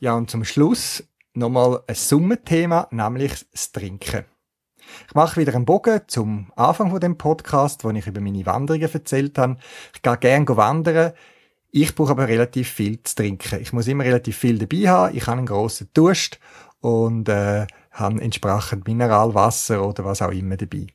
Ja, 0.09 0.15
und 0.15 0.31
zum 0.31 0.43
Schluss 0.43 1.03
nochmal 1.35 1.83
ein 1.85 1.93
Summenthema, 1.93 2.87
nämlich 2.89 3.45
das 3.51 3.71
Trinken. 3.71 4.25
Ich 5.07 5.13
mache 5.13 5.39
wieder 5.39 5.53
einen 5.53 5.65
Bogen 5.65 6.01
zum 6.07 6.51
Anfang 6.55 6.89
von 6.89 6.99
dem 6.99 7.15
Podcast, 7.15 7.83
wo 7.83 7.91
ich 7.91 8.07
über 8.07 8.19
meine 8.19 8.43
Wanderungen 8.47 8.91
erzählt 8.91 9.37
habe. 9.37 9.57
Ich 9.93 10.01
gehe 10.01 10.17
gerne 10.17 10.47
wandern. 10.47 11.13
Ich 11.69 11.93
brauche 11.93 12.09
aber 12.09 12.27
relativ 12.27 12.69
viel 12.69 13.03
zu 13.03 13.17
trinken. 13.17 13.61
Ich 13.61 13.71
muss 13.71 13.87
immer 13.87 14.03
relativ 14.03 14.35
viel 14.35 14.57
dabei 14.57 14.89
haben. 14.89 15.15
Ich 15.15 15.27
habe 15.27 15.37
einen 15.37 15.45
grossen 15.45 15.89
Durst 15.93 16.39
und 16.81 17.29
äh, 17.29 17.67
habe 17.91 18.19
entsprechend 18.19 18.87
Mineralwasser 18.87 19.87
oder 19.87 20.05
was 20.05 20.23
auch 20.23 20.31
immer 20.31 20.57
dabei. 20.57 20.87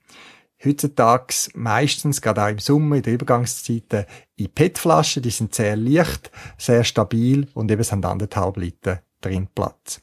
Heutzutage 0.65 1.53
meistens, 1.55 2.21
gerade 2.21 2.43
auch 2.43 2.49
im 2.49 2.59
Sommer, 2.59 2.97
in 2.97 3.03
der 3.03 3.13
Übergangszeiten, 3.13 4.07
in 4.35 4.51
PET-Flaschen. 4.51 5.23
Die 5.23 5.31
sind 5.31 5.55
sehr 5.55 5.77
leicht, 5.77 6.33
sehr 6.59 6.83
stabil 6.83 7.47
und 7.55 7.71
eben 7.71 7.85
sind 7.85 8.05
anderthalb 8.05 8.57
Liter 8.57 9.04
drin 9.25 9.49
Platz. 9.55 10.01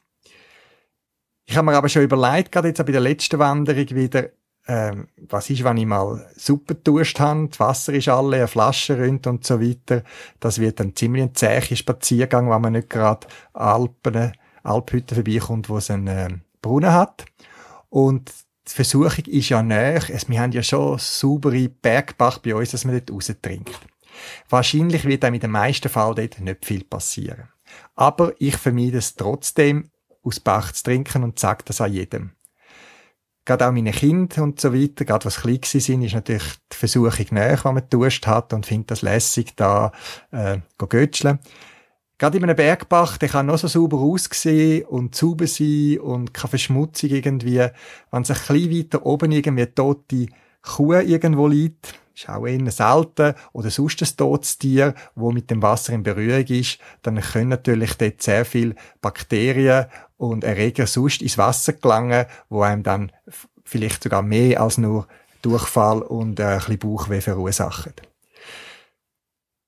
Ich 1.46 1.58
habe 1.58 1.66
mir 1.66 1.76
aber 1.78 1.90
schon 1.90 2.04
überlegt, 2.04 2.52
gerade 2.52 2.70
jetzt 2.70 2.80
auch 2.80 2.86
bei 2.86 2.94
der 2.94 3.02
letzten 3.02 3.40
Wanderung 3.40 3.90
wieder, 3.90 4.30
ähm, 4.68 5.08
was 5.18 5.50
ist, 5.50 5.64
wenn 5.64 5.78
ich 5.78 5.86
mal 5.86 6.30
super 6.36 6.76
Durst 6.76 7.20
habe, 7.20 7.48
das 7.50 7.60
Wasser 7.60 7.94
ist 7.94 8.08
alle, 8.08 8.38
eine 8.38 8.48
Flasche 8.48 8.98
rinnt 8.98 9.28
und 9.28 9.46
so 9.46 9.60
weiter. 9.60 10.04
Das 10.40 10.60
wird 10.60 10.80
dann 10.80 10.96
ziemlich 10.96 11.24
ein 11.24 11.36
zäher 11.36 11.62
Spaziergang, 11.62 12.50
wenn 12.50 12.62
man 12.62 12.74
nicht 12.74 12.90
gerade 12.90 13.28
Alpen, 13.54 14.32
Alphütten 14.64 15.16
vorbeikommt, 15.16 15.68
wo 15.68 15.78
es 15.78 15.90
einen 15.90 16.08
äh, 16.08 16.30
Brunnen 16.62 16.94
hat. 16.94 17.26
Und 17.90 18.32
die 18.68 18.74
Versuchung 18.74 19.26
ist 19.26 19.50
ja 19.50 19.62
näher. 19.62 20.02
Wir 20.28 20.40
haben 20.40 20.52
ja 20.52 20.64
schon 20.64 21.00
saubere 21.00 21.68
Bergbach 21.68 22.38
bei 22.38 22.56
uns, 22.56 22.72
dass 22.72 22.86
man 22.86 22.96
dort 22.96 23.12
raus 23.12 23.34
trinkt. 23.42 23.78
Wahrscheinlich 24.50 25.06
wird 25.06 25.26
auch 25.26 25.32
mit 25.32 25.44
dem 25.44 25.52
meisten 25.52 25.90
Fall 25.90 26.16
dort 26.16 26.40
nicht 26.40 26.66
viel 26.66 26.84
passieren. 26.84 27.50
Aber 27.96 28.34
ich 28.40 28.58
vermeide 28.58 28.98
es 28.98 29.16
trotzdem, 29.16 29.92
aus 30.24 30.40
Bach 30.40 30.72
zu 30.72 30.84
trinken 30.84 31.24
und 31.24 31.40
sage 31.40 31.64
das 31.66 31.82
an 31.82 31.94
jedem. 31.94 32.32
Gerade 33.44 33.68
auch 33.68 33.72
meine 33.72 33.92
Kinder 33.92 34.44
und 34.44 34.60
so 34.62 34.72
weiter, 34.72 35.04
gerade 35.04 35.26
was 35.26 35.42
klein 35.42 35.60
sind, 35.64 36.04
ist 36.04 36.14
natürlich 36.14 36.44
die 36.72 36.78
Versuchung 36.78 37.26
näher, 37.32 37.60
wenn 37.64 37.74
man 37.74 37.90
Durst 37.90 38.28
hat 38.28 38.54
und 38.54 38.68
findet 38.68 38.92
das 38.92 39.02
lässig, 39.02 39.56
da 39.56 39.92
äh, 40.32 40.60
götscheln. 40.78 41.40
Gerade 42.20 42.38
in 42.38 42.44
einem 42.44 42.56
Bergbach, 42.56 43.18
der 43.18 43.30
kann 43.30 43.48
noch 43.48 43.58
so 43.58 43.68
sauber 43.68 43.98
aussehen 43.98 44.86
und 44.86 45.16
sauber 45.16 45.48
sein 45.48 46.00
und 46.00 46.36
keine 46.36 46.50
Verschmutzung 46.50 47.10
irgendwie. 47.10 47.68
Wenn 48.12 48.22
es 48.22 48.30
ein 48.30 48.38
bisschen 48.38 48.72
weiter 48.72 49.06
oben 49.08 49.32
irgendwie 49.32 49.66
tote 49.66 50.28
Kuh 50.62 50.94
irgendwo 50.94 51.48
liegt, 51.48 51.96
ist 52.14 52.30
auch 52.30 52.46
eher 52.46 52.72
selten, 52.72 53.34
oder 53.54 53.70
sonst 53.70 54.02
ein 54.02 54.18
totes 54.18 54.58
Tier, 54.58 54.94
wo 55.16 55.32
mit 55.32 55.50
dem 55.50 55.62
Wasser 55.62 55.94
in 55.94 56.04
Berührung 56.04 56.46
ist, 56.46 56.80
dann 57.02 57.20
können 57.20 57.50
natürlich 57.50 57.96
dort 57.96 58.22
sehr 58.22 58.46
viele 58.46 58.76
Bakterien 59.02 59.86
und 60.18 60.44
Erreger 60.44 60.88
sonst 60.88 61.22
ins 61.22 61.38
Wasser 61.38 61.74
gelangen, 61.74 62.26
wo 62.50 62.62
einem 62.62 62.84
dann 62.84 63.12
vielleicht 63.64 64.04
sogar 64.04 64.22
mehr 64.22 64.62
als 64.62 64.78
nur 64.78 65.08
Durchfall 65.42 66.02
und 66.02 66.40
äh, 66.40 66.44
ein 66.44 66.58
bisschen 66.60 66.80
Bauchweh 66.80 67.22
verursachen. 67.22 67.94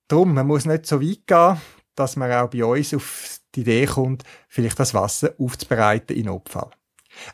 Drum, 0.07 0.33
man 0.33 0.45
muss 0.45 0.65
nicht 0.65 0.85
so 0.85 1.01
weit 1.01 1.25
gehen 1.25 1.57
dass 1.95 2.15
man 2.15 2.31
auch 2.31 2.49
bei 2.49 2.63
uns 2.63 2.93
auf 2.93 3.39
die 3.55 3.61
Idee 3.61 3.85
kommt, 3.85 4.23
vielleicht 4.47 4.79
das 4.79 4.93
Wasser 4.93 5.33
aufzubereiten 5.37 6.15
in 6.15 6.25
Notfall. 6.25 6.69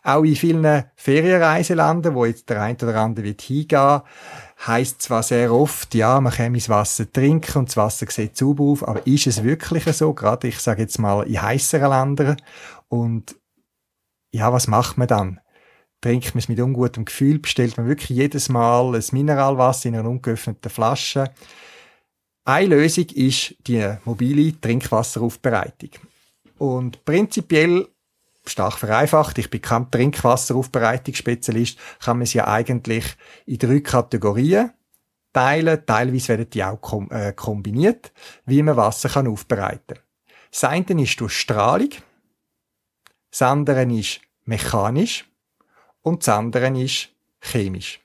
Auch 0.03 0.23
in 0.23 0.35
vielen 0.35 0.83
Ferienreiseländern, 0.95 2.13
wo 2.13 2.25
jetzt 2.25 2.49
der 2.49 2.61
ein 2.61 2.75
oder 2.75 2.95
andere 2.99 3.25
wird 3.25 3.41
hingehen, 3.41 4.01
heisst 4.67 5.01
zwar 5.01 5.23
sehr 5.23 5.53
oft, 5.53 5.95
ja, 5.95 6.19
man 6.19 6.33
kann 6.33 6.53
das 6.53 6.69
Wasser 6.69 7.11
trinken 7.11 7.59
und 7.59 7.69
das 7.69 7.77
Wasser 7.77 8.05
sieht 8.09 8.35
sauber 8.35 8.65
auf, 8.65 8.87
aber 8.87 9.05
ist 9.07 9.27
es 9.27 9.43
wirklich 9.43 9.85
so? 9.95 10.13
Gerade, 10.13 10.47
ich 10.47 10.59
sage 10.59 10.81
jetzt 10.81 10.99
mal, 10.99 11.25
in 11.25 11.41
heißeren 11.41 11.89
Ländern. 11.89 12.37
Und 12.89 13.35
ja, 14.31 14.51
was 14.51 14.67
macht 14.67 14.97
man 14.97 15.07
dann? 15.07 15.39
Trinkt 16.01 16.33
man 16.33 16.39
es 16.39 16.49
mit 16.49 16.59
ungutem 16.59 17.05
Gefühl? 17.05 17.39
Bestellt 17.39 17.77
man 17.77 17.87
wirklich 17.87 18.09
jedes 18.09 18.49
Mal 18.49 18.95
ein 18.95 19.03
Mineralwasser 19.11 19.89
in 19.89 19.95
einer 19.95 20.09
ungeöffneten 20.09 20.69
Flasche? 20.69 21.31
Eine 22.45 22.75
Lösung 22.75 23.05
ist 23.13 23.55
die 23.67 23.95
mobile 24.05 24.59
Trinkwasseraufbereitung. 24.59 25.91
Und 26.57 27.03
prinzipiell 27.05 27.87
stark 28.45 28.77
vereinfacht, 28.77 29.37
ich 29.37 29.49
bin 29.49 29.61
kein 29.61 29.89
Trinkwasseraufbereitungsspezialist, 29.91 31.77
kann 31.99 32.17
man 32.17 32.25
sie 32.25 32.39
ja 32.39 32.47
eigentlich 32.47 33.15
in 33.45 33.59
drei 33.59 33.79
Kategorien 33.81 34.71
teilen. 35.33 35.85
Teilweise 35.85 36.29
werden 36.29 36.49
die 36.49 36.63
auch 36.63 36.81
kom 36.81 37.09
äh, 37.11 37.33
kombiniert, 37.33 38.11
wie 38.45 38.63
man 38.63 38.77
Wasser 38.77 39.09
kann 39.09 39.27
aufbereiten 39.27 39.95
kann. 39.95 40.03
Das 40.51 40.63
eine 40.63 41.03
ist 41.03 41.19
durch 41.19 41.33
Strahlung, 41.33 41.89
das 43.29 43.41
andere 43.41 43.83
ist 43.83 44.21
mechanisch 44.45 45.29
und 46.01 46.25
das 46.25 46.35
andere 46.35 46.69
ist 46.81 47.09
chemisch. 47.39 48.01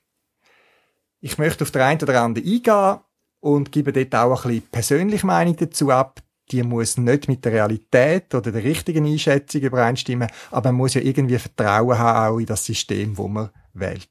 Ich 1.21 1.39
möchte 1.39 1.63
auf 1.63 1.71
der 1.71 1.85
einen 1.85 2.01
oder 2.01 2.21
anderen 2.21 2.47
eingehen 2.47 2.99
und 3.39 3.71
gebe 3.71 3.91
dort 3.91 4.13
auch 4.13 4.45
ein 4.45 4.49
bisschen 4.51 4.69
persönliche 4.69 5.25
Meinung 5.25 5.55
dazu 5.55 5.89
ab. 5.89 6.21
Die 6.51 6.63
muss 6.63 6.97
nicht 6.97 7.27
mit 7.27 7.43
der 7.43 7.53
Realität 7.53 8.33
oder 8.35 8.51
der 8.51 8.63
richtigen 8.63 9.05
Einschätzung 9.05 9.61
übereinstimmen, 9.61 10.29
aber 10.51 10.71
man 10.71 10.77
muss 10.77 10.93
ja 10.93 11.01
irgendwie 11.01 11.39
Vertrauen 11.39 11.97
haben 11.97 12.33
auch 12.33 12.39
in 12.39 12.45
das 12.45 12.65
System, 12.65 13.17
wo 13.17 13.27
man 13.27 13.49
wählt. 13.73 14.09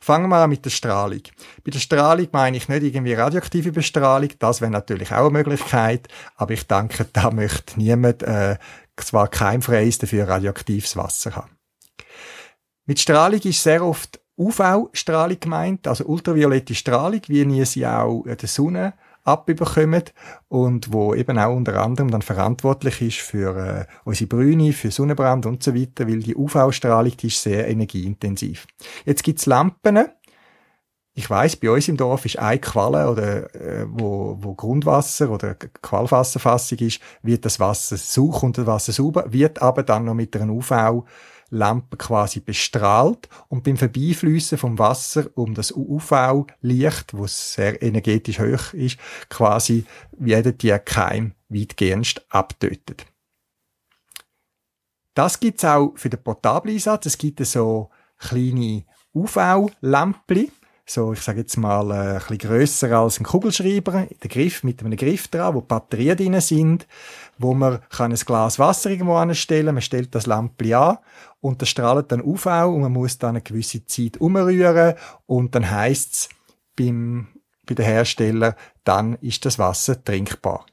Fangen 0.00 0.28
wir 0.28 0.36
an 0.36 0.50
mit 0.50 0.64
der 0.64 0.70
Strahlung. 0.70 1.22
Bei 1.64 1.70
der 1.70 1.78
Strahlung 1.78 2.28
meine 2.32 2.56
ich 2.56 2.68
nicht 2.68 2.82
irgendwie 2.82 3.14
radioaktive 3.14 3.72
Bestrahlung, 3.72 4.30
das 4.38 4.60
wäre 4.60 4.70
natürlich 4.70 5.12
auch 5.12 5.28
eine 5.28 5.30
Möglichkeit, 5.30 6.08
aber 6.36 6.52
ich 6.52 6.66
denke, 6.66 7.06
da 7.12 7.30
möchte 7.30 7.78
niemand 7.78 8.22
äh, 8.22 8.56
zwar 8.96 9.28
keimfreies 9.28 9.98
dafür 9.98 10.28
radioaktives 10.28 10.96
Wasser 10.96 11.34
haben. 11.36 11.56
Mit 12.86 13.00
Strahlung 13.00 13.40
ist 13.40 13.62
sehr 13.62 13.84
oft 13.84 14.20
UV-Strahlung 14.36 15.38
gemeint, 15.38 15.86
also 15.86 16.04
ultraviolette 16.06 16.74
Strahlung, 16.74 17.20
wie 17.26 17.42
ihr 17.42 17.66
sie 17.66 17.86
auch 17.86 18.24
der 18.24 18.48
Sonne 18.48 18.94
abbekommen 19.24 20.04
und 20.48 20.92
wo 20.92 21.14
eben 21.14 21.38
auch 21.38 21.54
unter 21.54 21.82
anderem 21.82 22.10
dann 22.10 22.22
verantwortlich 22.22 23.02
ist 23.02 23.18
für 23.18 23.56
äh, 23.56 23.84
unsere 24.04 24.28
Brüne, 24.28 24.72
für 24.72 24.90
Sonnenbrand 24.90 25.46
und 25.46 25.62
so 25.62 25.74
weiter, 25.74 26.08
weil 26.08 26.20
die 26.20 26.36
UV-Strahlung, 26.36 27.12
ist 27.22 27.42
sehr 27.42 27.68
energieintensiv. 27.68 28.66
Jetzt 29.04 29.22
gibt's 29.22 29.46
Lampen, 29.46 30.06
ich 31.12 31.28
weiß, 31.28 31.56
bei 31.56 31.70
uns 31.70 31.88
im 31.88 31.96
Dorf 31.96 32.24
ist 32.24 32.38
eine 32.38 32.60
Qualle 32.60 33.10
oder 33.10 33.54
äh, 33.54 33.84
wo, 33.88 34.38
wo 34.40 34.54
Grundwasser 34.54 35.30
oder 35.30 35.54
Qualwasserfassung 35.54 36.78
ist, 36.78 37.00
wird 37.22 37.44
das 37.44 37.58
Wasser 37.58 37.96
sauch 37.96 38.42
und 38.42 38.56
das 38.56 38.66
Wasser 38.66 38.92
sauber, 38.92 39.24
wird 39.28 39.60
aber 39.60 39.82
dann 39.82 40.04
noch 40.04 40.14
mit 40.14 40.36
einer 40.36 40.52
UV 40.52 41.04
Lampe 41.50 41.96
quasi 41.96 42.40
bestrahlt 42.40 43.28
und 43.48 43.64
beim 43.64 43.76
Vorbeifließen 43.76 44.56
vom 44.56 44.78
Wasser 44.78 45.26
um 45.34 45.54
das 45.54 45.72
UV-Licht, 45.72 47.14
wo 47.14 47.26
sehr 47.26 47.82
energetisch 47.82 48.38
hoch 48.38 48.72
ist, 48.72 48.98
quasi 49.28 49.84
werden 50.12 50.56
die 50.56 50.76
Keim 50.84 51.34
weitgehend 51.48 52.24
abtötet. 52.28 53.06
Das 55.14 55.40
gibt's 55.40 55.64
auch 55.64 55.92
für 55.96 56.08
den 56.08 56.22
portablen 56.22 56.74
Einsatz. 56.74 57.06
Es 57.06 57.18
gibt 57.18 57.44
so 57.44 57.90
kleine 58.18 58.84
UV-Lampli, 59.12 60.50
so, 60.90 61.12
ich 61.12 61.20
sage 61.20 61.40
jetzt 61.40 61.56
mal, 61.56 61.90
äh, 61.90 61.94
ein 61.94 62.14
bisschen 62.14 62.38
grösser 62.38 62.98
als 62.98 63.20
ein 63.20 63.24
Kugelschreiber, 63.24 64.08
der 64.22 64.30
Griff 64.30 64.64
mit 64.64 64.80
einem 64.80 64.96
Griff 64.96 65.28
dran, 65.28 65.54
wo 65.54 65.60
Batterien 65.60 66.16
drin 66.16 66.40
sind, 66.40 66.86
wo 67.38 67.54
man 67.54 67.78
kann 67.90 68.10
ein 68.10 68.18
Glas 68.18 68.58
Wasser 68.58 68.90
irgendwo 68.90 69.14
anstellen, 69.14 69.74
man 69.74 69.82
stellt 69.82 70.14
das 70.14 70.26
Lampli 70.26 70.74
an 70.74 70.98
und 71.40 71.62
das 71.62 71.68
strahlt 71.68 72.10
dann 72.10 72.22
auf 72.22 72.46
und 72.46 72.80
man 72.80 72.92
muss 72.92 73.18
dann 73.18 73.30
eine 73.30 73.40
gewisse 73.40 73.86
Zeit 73.86 74.20
umrühren 74.20 74.94
und 75.26 75.54
dann 75.54 75.70
heisst's 75.70 76.28
beim, 76.76 77.28
bei 77.66 77.74
den 77.74 77.84
Hersteller, 77.84 78.56
dann 78.82 79.14
ist 79.20 79.44
das 79.44 79.58
Wasser 79.58 80.02
trinkbar. 80.02 80.66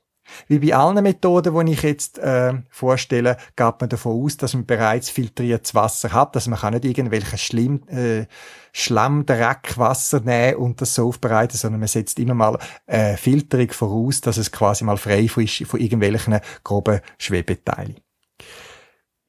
Wie 0.47 0.59
bei 0.59 0.75
allen 0.75 1.03
Methoden, 1.03 1.65
die 1.65 1.73
ich 1.73 1.83
jetzt 1.83 2.19
äh, 2.19 2.53
vorstelle, 2.69 3.37
geht 3.55 3.79
man 3.79 3.89
davon 3.89 4.23
aus, 4.23 4.37
dass 4.37 4.53
man 4.53 4.65
bereits 4.65 5.09
filtriertes 5.09 5.75
Wasser 5.75 6.11
hat, 6.11 6.35
dass 6.35 6.47
man 6.47 6.59
kann 6.59 6.73
nicht 6.73 6.85
irgendwelche 6.85 7.37
Schlimm, 7.37 7.87
äh, 7.87 8.25
Schlammdreckwasser 8.73 10.21
nehmen 10.21 10.57
und 10.57 10.81
das 10.81 10.95
so 10.95 11.07
aufbereiten, 11.07 11.57
sondern 11.57 11.79
man 11.79 11.87
setzt 11.87 12.19
immer 12.19 12.33
mal 12.35 12.59
äh, 12.85 13.17
Filterung 13.17 13.71
voraus, 13.71 14.21
dass 14.21 14.37
es 14.37 14.51
quasi 14.51 14.83
mal 14.83 14.97
frei 14.97 15.21
ist 15.21 15.65
von 15.65 15.79
irgendwelchen 15.79 16.39
groben 16.63 17.01
Schwebeteilen. 17.17 17.95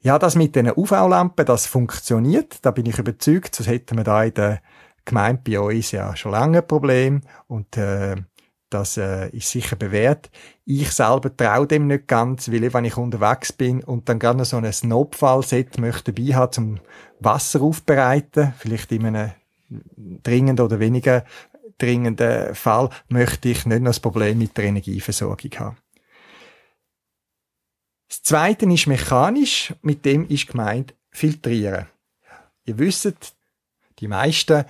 Ja, 0.00 0.18
das 0.18 0.36
mit 0.36 0.54
den 0.54 0.70
UV-Lampen, 0.70 1.44
das 1.44 1.66
funktioniert, 1.66 2.58
da 2.62 2.70
bin 2.70 2.86
ich 2.86 2.98
überzeugt, 2.98 3.58
das 3.58 3.66
hätten 3.66 3.96
wir 3.96 4.04
da 4.04 4.22
in 4.22 4.34
der 4.34 4.60
Gemeinde 5.04 5.42
bei 5.44 5.58
uns 5.58 5.90
ja 5.90 6.14
schon 6.14 6.32
lange 6.32 6.58
ein 6.58 6.68
Problem 6.68 7.22
und 7.48 7.76
äh, 7.76 8.14
das 8.70 8.96
äh, 8.96 9.28
ist 9.30 9.50
sicher 9.50 9.76
bewährt. 9.76 10.30
Ich 10.64 10.90
selber 10.90 11.34
traue 11.34 11.66
dem 11.66 11.86
nicht 11.86 12.06
ganz, 12.06 12.50
weil 12.50 12.72
wenn 12.72 12.84
ich 12.84 12.96
unterwegs 12.96 13.52
bin 13.52 13.82
und 13.82 14.08
dann 14.08 14.18
gerne 14.18 14.44
so 14.44 14.56
ein 14.56 14.70
Notfallset 14.82 15.78
möchte 15.78 16.12
dabei 16.12 16.34
haben, 16.34 16.52
zum 16.52 16.80
Wasser 17.20 17.62
aufbereiten, 17.62 18.52
vielleicht 18.58 18.92
in 18.92 19.06
einem 19.06 19.32
dringenden 20.22 20.64
oder 20.64 20.80
weniger 20.80 21.24
dringenden 21.78 22.54
Fall, 22.54 22.90
möchte 23.08 23.48
ich 23.48 23.64
nicht 23.66 23.80
noch 23.80 23.90
das 23.90 24.00
Problem 24.00 24.38
mit 24.38 24.56
der 24.56 24.64
Energieversorgung 24.64 25.50
haben. 25.58 25.76
Das 28.08 28.22
Zweite 28.22 28.66
ist 28.66 28.86
mechanisch, 28.86 29.74
mit 29.82 30.04
dem 30.04 30.26
ist 30.28 30.48
gemeint 30.48 30.94
filtrieren. 31.10 31.86
Ihr 32.64 32.78
wisst, 32.78 33.34
die 33.98 34.08
meisten 34.08 34.64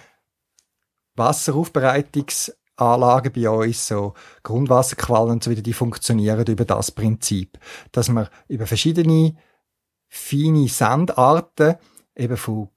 Wasseraufbereitungs 1.14 2.52
Anlagen 2.78 3.32
bei 3.32 3.48
uns, 3.48 3.86
so 3.86 4.14
Grundwasserquallen 4.42 5.32
und 5.32 5.44
so 5.44 5.50
weiter, 5.50 5.62
die 5.62 5.72
funktionieren 5.72 6.46
über 6.46 6.64
das 6.64 6.90
Prinzip, 6.90 7.58
dass 7.92 8.08
man 8.08 8.28
über 8.48 8.66
verschiedene 8.66 9.34
feine 10.08 10.68
Sandarten 10.68 11.76
eben 12.18 12.36
von 12.36 12.68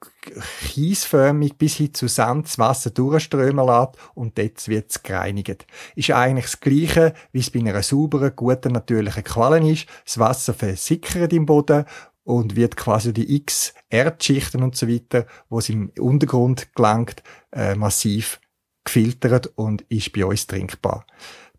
kiesförmig 0.67 1.57
bis 1.57 1.75
hin 1.75 1.93
zu 1.93 2.07
Sand 2.07 2.45
das 2.45 2.59
Wasser 2.59 2.91
durchströmen 2.91 3.65
lässt 3.65 3.97
und 4.13 4.37
dort 4.37 4.67
wird 4.67 4.91
es 4.91 5.01
gereinigt. 5.01 5.65
Ist 5.95 6.11
eigentlich 6.11 6.45
das 6.45 6.59
Gleiche, 6.59 7.13
wie 7.31 7.39
es 7.39 7.49
bei 7.49 7.59
einer 7.59 7.81
sauberen, 7.81 8.35
guten, 8.35 8.73
natürlichen 8.73 9.23
Qualle 9.23 9.67
ist. 9.67 9.87
Das 10.05 10.19
Wasser 10.19 10.53
versickert 10.53 11.33
im 11.33 11.47
Boden 11.47 11.85
und 12.23 12.55
wird 12.55 12.77
quasi 12.77 13.13
die 13.13 13.35
x 13.35 13.73
Erdschichten 13.89 14.61
und 14.61 14.75
so 14.75 14.87
weiter, 14.87 15.25
wo 15.49 15.57
es 15.57 15.69
im 15.69 15.91
Untergrund 15.99 16.73
gelangt, 16.75 17.23
äh, 17.51 17.75
massiv 17.75 18.39
gefiltert 18.83 19.51
und 19.55 19.81
ist 19.89 20.11
bei 20.13 20.25
uns 20.25 20.47
trinkbar. 20.47 21.05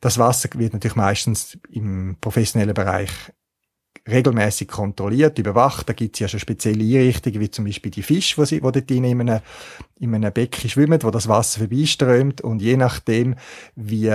Das 0.00 0.18
Wasser 0.18 0.48
wird 0.54 0.72
natürlich 0.72 0.96
meistens 0.96 1.58
im 1.70 2.16
professionellen 2.20 2.74
Bereich 2.74 3.10
regelmäßig 4.08 4.68
kontrolliert, 4.68 5.38
überwacht. 5.38 5.88
Da 5.88 5.92
gibt 5.92 6.16
es 6.16 6.20
ja 6.20 6.28
schon 6.28 6.40
spezielle 6.40 6.82
Einrichtungen, 6.82 7.40
wie 7.40 7.50
zum 7.50 7.64
Beispiel 7.64 7.90
die 7.90 8.02
Fische, 8.02 8.36
wo 8.38 8.44
sie, 8.44 8.62
wo 8.62 8.70
dort 8.70 8.90
in 8.90 9.04
einem, 9.04 9.40
in 10.00 10.14
einem 10.14 10.32
Becken 10.32 10.68
schwimmen, 10.68 11.02
wo 11.02 11.10
das 11.10 11.28
Wasser 11.28 11.60
vorbeiströmt 11.60 12.40
und 12.40 12.60
je 12.60 12.76
nachdem, 12.76 13.36
wie 13.76 14.10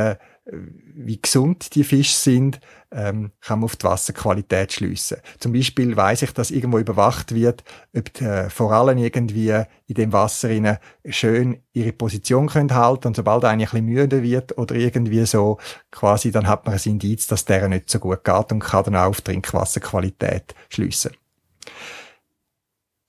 wie 0.50 1.22
gesund 1.22 1.76
die 1.76 1.84
Fische 1.84 2.16
sind, 2.16 2.60
ähm, 2.92 3.32
kann 3.42 3.60
man 3.60 3.66
auf 3.66 3.76
die 3.76 3.86
Wasserqualität 3.86 4.72
schliessen. 4.72 5.18
Zum 5.40 5.52
Beispiel 5.52 5.96
weiß 5.96 6.22
ich, 6.22 6.32
dass 6.32 6.52
irgendwo 6.52 6.80
überwacht 6.80 7.36
wird, 7.36 7.64
ob 7.96 8.14
die 8.14 8.24
äh, 8.24 8.50
Forellen 8.50 8.98
irgendwie 8.98 9.64
in 9.88 9.96
dem 9.96 10.14
Wasser 10.14 10.80
schön 11.06 11.62
ihre 11.74 11.92
Position 11.92 12.48
können 12.48 12.74
halten 12.74 13.08
und 13.08 13.16
sobald 13.16 13.44
einer 13.44 13.64
ein 13.64 13.70
bisschen 13.70 13.86
müde 13.86 14.24
wird 14.24 14.58
oder 14.58 14.76
irgendwie 14.76 15.26
so, 15.26 15.58
quasi, 15.92 16.32
dann 16.32 16.48
hat 16.48 16.66
man 16.66 16.76
ein 16.76 16.82
Indiz, 16.86 17.28
dass 17.28 17.46
der 17.46 17.68
nicht 17.68 17.90
so 17.90 18.00
gut 18.00 18.24
geht 18.24 18.52
und 18.52 18.60
kann 18.60 18.86
dann 18.86 18.96
auch 18.96 19.08
auf 19.08 19.22
Trinkwasserqualität 19.22 20.56
schliessen. 20.70 21.12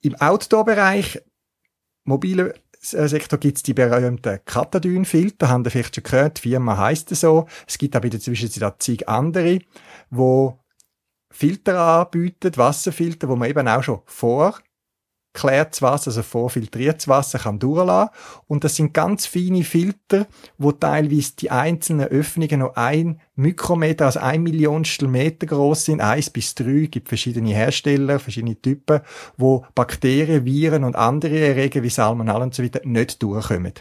Im 0.01 0.15
Outdoor-Bereich 0.15 1.21
mobile 2.03 2.53
Sektor 2.81 3.37
gibt 3.39 3.57
es 3.57 3.63
die 3.63 3.73
berühmten 3.73 4.39
Katadyn-Filter, 4.45 5.49
haben 5.49 5.65
Sie 5.65 5.69
vielleicht 5.69 5.95
schon 5.95 6.03
gehört, 6.03 6.37
die 6.37 6.49
Firma 6.49 6.77
heisst 6.77 7.09
so. 7.09 7.45
Es 7.67 7.77
gibt 7.77 7.95
aber 7.95 8.05
in 8.05 8.11
der 8.11 8.21
Zwischenzeit 8.21 8.81
zig 8.81 9.07
andere, 9.09 9.59
wo 10.09 10.59
Filter 11.29 11.79
anbieten, 11.79 12.55
Wasserfilter, 12.55 13.27
wo 13.27 13.35
man 13.35 13.49
eben 13.49 13.67
auch 13.67 13.83
schon 13.83 14.01
vor 14.05 14.59
klärtes 15.33 15.81
Wasser, 15.81 16.09
also 16.09 16.23
vorfiltriertes 16.23 17.07
Wasser 17.07 17.39
kann 17.39 17.59
durchlassen. 17.59 18.09
Und 18.47 18.63
das 18.63 18.75
sind 18.75 18.93
ganz 18.93 19.25
feine 19.25 19.63
Filter, 19.63 20.27
wo 20.57 20.71
teilweise 20.71 21.35
die 21.37 21.51
einzelnen 21.51 22.07
Öffnungen 22.07 22.59
noch 22.59 22.75
ein 22.75 23.21
Mikrometer, 23.35 24.05
also 24.05 24.19
ein 24.19 24.43
Millionstel 24.43 25.07
Meter 25.07 25.47
groß 25.47 25.85
sind, 25.85 26.01
eins 26.01 26.29
bis 26.29 26.55
drei, 26.55 26.87
gibt 26.89 27.09
verschiedene 27.09 27.53
Hersteller, 27.53 28.19
verschiedene 28.19 28.59
Typen, 28.59 29.01
wo 29.37 29.65
Bakterien, 29.75 30.45
Viren 30.45 30.83
und 30.83 30.95
andere 30.95 31.39
Erreger 31.39 31.83
wie 31.83 31.89
Salmonellen 31.89 32.43
und 32.43 32.55
so 32.55 32.63
weiter 32.63 32.81
nicht 32.83 33.21
durchkommen. 33.21 33.73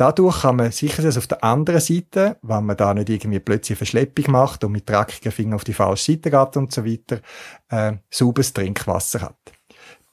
Dadurch 0.00 0.42
kann 0.42 0.56
man 0.56 0.72
sicher 0.72 1.02
dass 1.02 1.18
auf 1.18 1.26
der 1.26 1.44
anderen 1.44 1.80
Seite, 1.80 2.38
wenn 2.40 2.64
man 2.64 2.76
da 2.76 2.94
nicht 2.94 3.10
irgendwie 3.10 3.38
plötzlich 3.38 3.76
Verschleppung 3.76 4.32
macht 4.32 4.64
und 4.64 4.72
mit 4.72 4.88
dreckigen 4.88 5.30
Fingern 5.30 5.54
auf 5.56 5.64
die 5.64 5.74
falsche 5.74 6.12
Seite 6.12 6.30
geht 6.30 6.56
und 6.56 6.72
so 6.72 6.86
weiter, 6.86 7.20
äh, 7.68 7.98
sauberes 8.08 8.54
Trinkwasser 8.54 9.20
hat. 9.20 9.52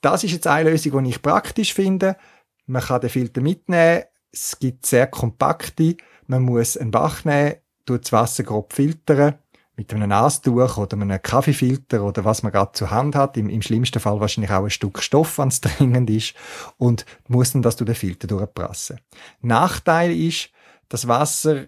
Das 0.01 0.23
ist 0.23 0.31
jetzt 0.31 0.47
eine 0.47 0.69
Lösung, 0.69 1.03
die 1.03 1.11
ich 1.11 1.21
praktisch 1.21 1.73
finde. 1.73 2.17
Man 2.65 2.81
kann 2.81 3.01
den 3.01 3.09
Filter 3.09 3.41
mitnehmen. 3.41 4.03
Es 4.31 4.59
gibt 4.59 4.85
sehr 4.85 5.07
kompakte. 5.07 5.97
Man 6.27 6.43
muss 6.43 6.77
einen 6.77 6.91
Bach 6.91 7.25
nehmen, 7.25 7.55
tut 7.85 8.03
das 8.03 8.11
Wasser 8.11 8.43
grob 8.43 8.73
filtern 8.73 9.35
mit 9.77 9.93
einem 9.93 10.09
Nastuch 10.09 10.77
oder 10.77 10.97
einem 10.97 11.21
Kaffeefilter 11.21 12.01
oder 12.03 12.25
was 12.25 12.41
man 12.41 12.51
gerade 12.51 12.71
zur 12.73 12.89
Hand 12.89 13.15
hat. 13.15 13.37
Im, 13.37 13.47
Im, 13.47 13.61
schlimmsten 13.61 13.99
Fall 13.99 14.19
wahrscheinlich 14.19 14.51
auch 14.51 14.63
ein 14.63 14.71
Stück 14.71 15.01
Stoff, 15.01 15.37
wenn 15.37 15.49
es 15.49 15.61
dringend 15.61 16.09
ist. 16.09 16.33
Und 16.77 17.05
muss 17.27 17.51
dann 17.51 17.61
das 17.61 17.75
durch 17.75 17.85
den 17.85 17.95
Filter 17.95 18.27
durchprassen. 18.27 18.99
Nachteil 19.41 20.11
ist, 20.11 20.49
das 20.89 21.07
Wasser 21.07 21.67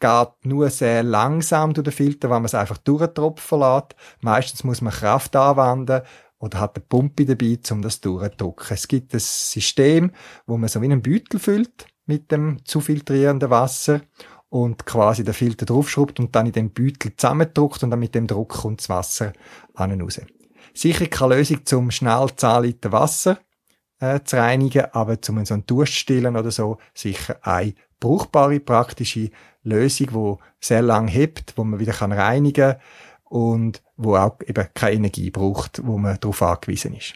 geht 0.00 0.28
nur 0.42 0.68
sehr 0.70 1.02
langsam 1.02 1.74
durch 1.74 1.84
den 1.84 1.92
Filter, 1.92 2.28
wenn 2.28 2.36
man 2.36 2.46
es 2.46 2.54
einfach 2.54 2.78
durchtropfen 2.78 3.60
lässt. 3.60 3.94
Meistens 4.20 4.64
muss 4.64 4.80
man 4.80 4.92
Kraft 4.92 5.34
anwenden 5.36 6.02
oder 6.38 6.60
hat 6.60 6.76
eine 6.76 6.84
Pumpe 6.88 7.24
dabei, 7.24 7.58
um 7.70 7.82
das 7.82 8.00
durchzudrücken. 8.00 8.66
Es 8.70 8.88
gibt 8.88 9.14
ein 9.14 9.20
System, 9.20 10.12
wo 10.46 10.56
man 10.56 10.68
so 10.68 10.80
wie 10.80 10.86
einen 10.86 11.02
Beutel 11.02 11.40
füllt 11.40 11.86
mit 12.06 12.30
dem 12.32 12.64
zu 12.64 12.80
filtrierenden 12.80 13.50
Wasser 13.50 14.00
und 14.48 14.86
quasi 14.86 15.24
den 15.24 15.34
Filter 15.34 15.66
draufschraubt 15.66 16.20
und 16.20 16.34
dann 16.34 16.46
in 16.46 16.52
dem 16.52 16.70
Beutel 16.72 17.14
zusammendruckt 17.16 17.82
und 17.82 17.90
dann 17.90 17.98
mit 17.98 18.14
dem 18.14 18.26
Druck 18.26 18.50
kommt 18.50 18.80
das 18.80 18.88
Wasser 18.88 19.32
an 19.74 20.00
raus. 20.00 20.20
Sicher 20.74 21.06
keine 21.06 21.36
Lösung 21.36 21.66
zum 21.66 21.90
schnell 21.90 22.28
10 22.34 22.62
Liter 22.62 22.92
Wasser 22.92 23.38
äh, 24.00 24.20
zu 24.22 24.36
reinigen, 24.36 24.86
aber 24.92 25.20
zum 25.20 25.44
so 25.44 25.54
einen 25.54 25.66
Durst 25.66 25.94
stillen 25.94 26.36
oder 26.36 26.50
so 26.50 26.78
sicher 26.94 27.36
eine 27.42 27.74
brauchbare, 28.00 28.60
praktische 28.60 29.30
Lösung, 29.62 30.08
wo 30.12 30.38
sehr 30.60 30.82
lang 30.82 31.08
hebt, 31.08 31.54
wo 31.56 31.64
man 31.64 31.80
wieder 31.80 31.94
reinigen 32.00 32.72
kann 32.72 32.80
und 33.28 33.82
wo 33.96 34.16
auch 34.16 34.38
eben 34.46 34.68
keine 34.74 34.96
Energie 34.96 35.30
braucht, 35.30 35.86
wo 35.86 35.98
man 35.98 36.18
darauf 36.20 36.42
angewiesen 36.42 36.94
ist. 36.94 37.14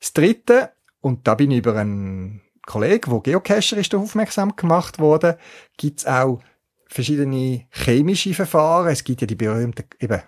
das 0.00 0.12
Dritte, 0.12 0.72
und 1.00 1.26
da 1.26 1.34
bin 1.34 1.50
ich 1.50 1.58
über 1.58 1.76
einen 1.76 2.42
Kollegen, 2.66 3.10
der 3.10 3.20
Geocacher 3.20 3.78
ist, 3.78 3.94
aufmerksam 3.94 4.54
gemacht 4.56 4.98
worden, 4.98 5.34
gibt 5.76 6.00
es 6.00 6.06
auch 6.06 6.40
verschiedene 6.86 7.66
chemische 7.70 8.34
Verfahren. 8.34 8.88
Es 8.88 9.04
gibt 9.04 9.20
ja 9.20 9.26
die 9.26 9.36
berühmten 9.36 9.84
eben 9.98 10.22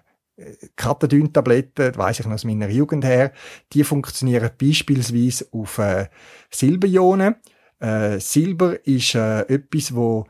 Katadyn-Tabletten, 0.77 1.97
weiss 1.97 2.21
ich 2.21 2.27
noch 2.27 2.35
aus 2.35 2.45
meiner 2.45 2.69
Jugend 2.69 3.05
her, 3.05 3.33
die 3.73 3.85
funktionieren 3.85 4.51
beispielsweise 4.59 5.47
auf 5.53 5.79
äh, 5.79 6.09
Silberionen. 6.51 7.37
Äh, 7.81 8.19
Silber 8.19 8.85
ist 8.87 9.15
äh, 9.15 9.41
etwas, 9.43 9.95
wo 9.95 10.27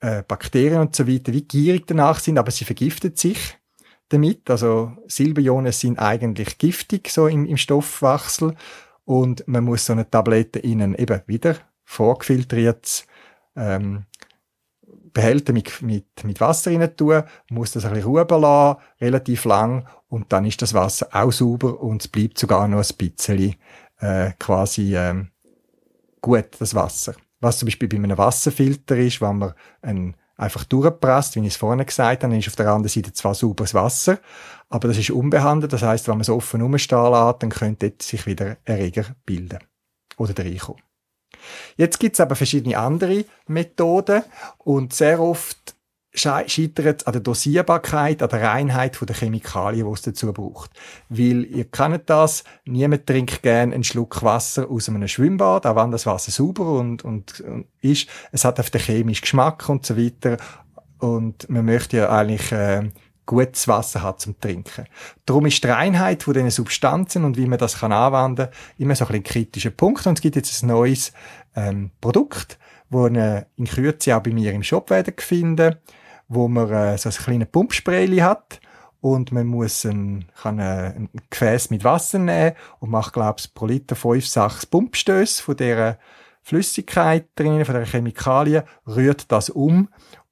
äh, 0.00 0.22
Bakterien 0.26 0.80
und 0.80 0.96
so 0.96 1.06
weiter 1.06 1.32
wie 1.32 1.42
gierig 1.42 1.86
danach 1.86 2.20
sind, 2.20 2.38
aber 2.38 2.50
sie 2.50 2.64
vergiftet 2.64 3.18
sich 3.18 3.58
damit. 4.08 4.50
Also 4.50 4.92
Silberionen 5.06 5.72
sind 5.72 5.98
eigentlich 5.98 6.58
giftig 6.58 7.10
so 7.10 7.26
im, 7.26 7.46
im 7.46 7.56
Stoffwechsel 7.56 8.54
und 9.04 9.46
man 9.46 9.64
muss 9.64 9.86
so 9.86 9.92
eine 9.92 10.08
Tablette 10.08 10.58
innen 10.58 10.94
eben 10.94 11.20
wieder 11.26 11.56
vorgefiltriert 11.84 13.04
ähm, 13.56 14.06
Behälter 15.12 15.52
mit, 15.52 15.82
mit, 15.82 16.06
mit 16.22 16.40
Wasser 16.40 16.70
rein 16.70 16.96
tun, 16.96 17.24
muss 17.50 17.72
das 17.72 17.84
ein 17.84 17.94
bisschen 17.94 18.10
ruhen 18.10 18.28
lassen, 18.28 18.80
relativ 19.00 19.44
lang, 19.44 19.88
und 20.08 20.32
dann 20.32 20.44
ist 20.44 20.62
das 20.62 20.74
Wasser 20.74 21.08
auch 21.12 21.32
sauber 21.32 21.80
und 21.80 22.02
es 22.02 22.08
bleibt 22.08 22.38
sogar 22.38 22.68
noch 22.68 22.78
ein 22.78 22.96
bisschen 22.96 23.56
äh, 23.98 24.30
quasi 24.38 24.96
ähm, 24.96 25.30
gut, 26.20 26.48
das 26.58 26.74
Wasser. 26.74 27.14
Was 27.40 27.58
zum 27.58 27.66
Beispiel 27.66 27.88
bei 27.88 27.96
einem 27.96 28.18
Wasserfilter 28.18 28.96
ist, 28.96 29.20
wenn 29.20 29.38
man 29.38 29.54
einen 29.82 30.16
einfach 30.36 30.64
durchpresst, 30.64 31.36
wie 31.36 31.40
ich 31.40 31.48
es 31.48 31.56
vorhin 31.56 31.84
gesagt 31.84 32.22
habe, 32.22 32.32
dann 32.32 32.38
ist 32.38 32.48
auf 32.48 32.56
der 32.56 32.68
anderen 32.68 32.88
Seite 32.88 33.12
zwar 33.12 33.34
sauberes 33.34 33.74
Wasser, 33.74 34.18
aber 34.70 34.88
das 34.88 34.98
ist 34.98 35.10
unbehandelt, 35.10 35.72
das 35.72 35.82
heißt, 35.82 36.08
wenn 36.08 36.14
man 36.14 36.22
es 36.22 36.30
offen 36.30 36.62
rumstehen 36.62 37.12
lässt, 37.12 37.42
dann 37.42 37.50
könnte 37.50 37.92
sich 38.00 38.26
wieder 38.26 38.56
Erreger 38.64 39.04
bilden 39.26 39.58
oder 40.16 40.42
reinkommen. 40.42 40.82
Jetzt 41.76 41.98
gibt 41.98 42.14
es 42.16 42.20
aber 42.20 42.36
verschiedene 42.36 42.78
andere 42.78 43.24
Methoden 43.46 44.22
und 44.58 44.92
sehr 44.92 45.20
oft 45.20 45.74
scheitert 46.12 47.06
an 47.06 47.12
der 47.12 47.22
Dosierbarkeit, 47.22 48.22
an 48.22 48.28
der 48.28 48.42
Reinheit 48.42 48.98
der 49.00 49.14
Chemikalien, 49.14 49.86
die 49.86 49.92
es 49.92 50.02
dazu 50.02 50.32
braucht. 50.32 50.70
Weil, 51.08 51.44
ihr 51.44 51.64
kennt 51.64 52.10
das, 52.10 52.44
niemand 52.64 53.06
trinkt 53.06 53.42
gerne 53.42 53.74
einen 53.74 53.84
Schluck 53.84 54.22
Wasser 54.22 54.68
aus 54.70 54.88
einem 54.88 55.06
Schwimmbad, 55.06 55.66
auch 55.66 55.76
wenn 55.76 55.90
das 55.90 56.06
Wasser 56.06 56.32
sauber 56.32 56.78
und, 56.78 57.04
und, 57.04 57.40
und 57.40 57.66
ist. 57.80 58.08
Es 58.32 58.44
hat 58.44 58.58
auf 58.58 58.70
den 58.70 58.80
chemischen 58.80 59.22
Geschmack 59.22 59.68
und 59.68 59.86
so 59.86 59.96
weiter. 59.96 60.36
Und 60.98 61.48
man 61.48 61.64
möchte 61.64 61.98
ja 61.98 62.10
eigentlich 62.10 62.52
äh, 62.52 62.90
gutes 63.30 63.68
Wasser 63.68 64.02
hat 64.02 64.20
zum 64.20 64.38
Trinken. 64.40 64.86
Darum 65.24 65.46
ist 65.46 65.62
die 65.62 65.68
Reinheit 65.68 66.24
von 66.24 66.34
diesen 66.34 66.50
Substanzen 66.50 67.24
und 67.24 67.36
wie 67.36 67.46
man 67.46 67.60
das 67.60 67.78
kann 67.78 67.92
anwenden 67.92 68.48
immer 68.76 68.96
so 68.96 69.06
ein, 69.06 69.14
ein 69.14 69.22
kritischer 69.22 69.70
Punkt. 69.70 70.06
Und 70.06 70.18
es 70.18 70.20
gibt 70.20 70.34
jetzt 70.34 70.62
ein 70.62 70.66
neues 70.66 71.12
ähm, 71.54 71.92
Produkt, 72.00 72.58
wo 72.90 73.06
ihr 73.06 73.46
in 73.56 73.66
Kürze 73.66 74.16
auch 74.16 74.22
bei 74.22 74.32
mir 74.32 74.52
im 74.52 74.64
Shop 74.64 74.90
werden 74.90 75.14
finden, 75.16 75.76
wo 76.30 76.48
man 76.48 76.70
äh, 76.70 76.96
so 76.96 77.08
ein 77.10 77.14
kleines 77.14 77.48
Pumpspray 77.48 78.06
hat 78.20 78.60
und 79.00 79.32
man 79.32 79.46
muss 79.46 79.84
ein, 79.84 80.26
kann 80.40 80.60
ein, 80.60 80.94
ein 80.94 81.10
Gefäß 81.28 81.70
mit 81.70 81.84
Wasser 81.84 82.20
nehmen 82.20 82.56
und 82.78 82.90
macht, 82.90 83.12
glaube 83.12 83.40
ich, 83.40 83.52
pro 83.52 83.66
Liter 83.66 83.96
fünf, 83.96 84.26
sechs 84.26 84.64
Pumpstöße 84.64 85.42
von 85.42 85.56
dieser 85.56 85.98
Flüssigkeit 86.42 87.26
drin, 87.34 87.64
von 87.64 87.74
der 87.74 87.84
Chemikalien, 87.84 88.62
rührt 88.86 89.30
das 89.30 89.50
um 89.50 89.88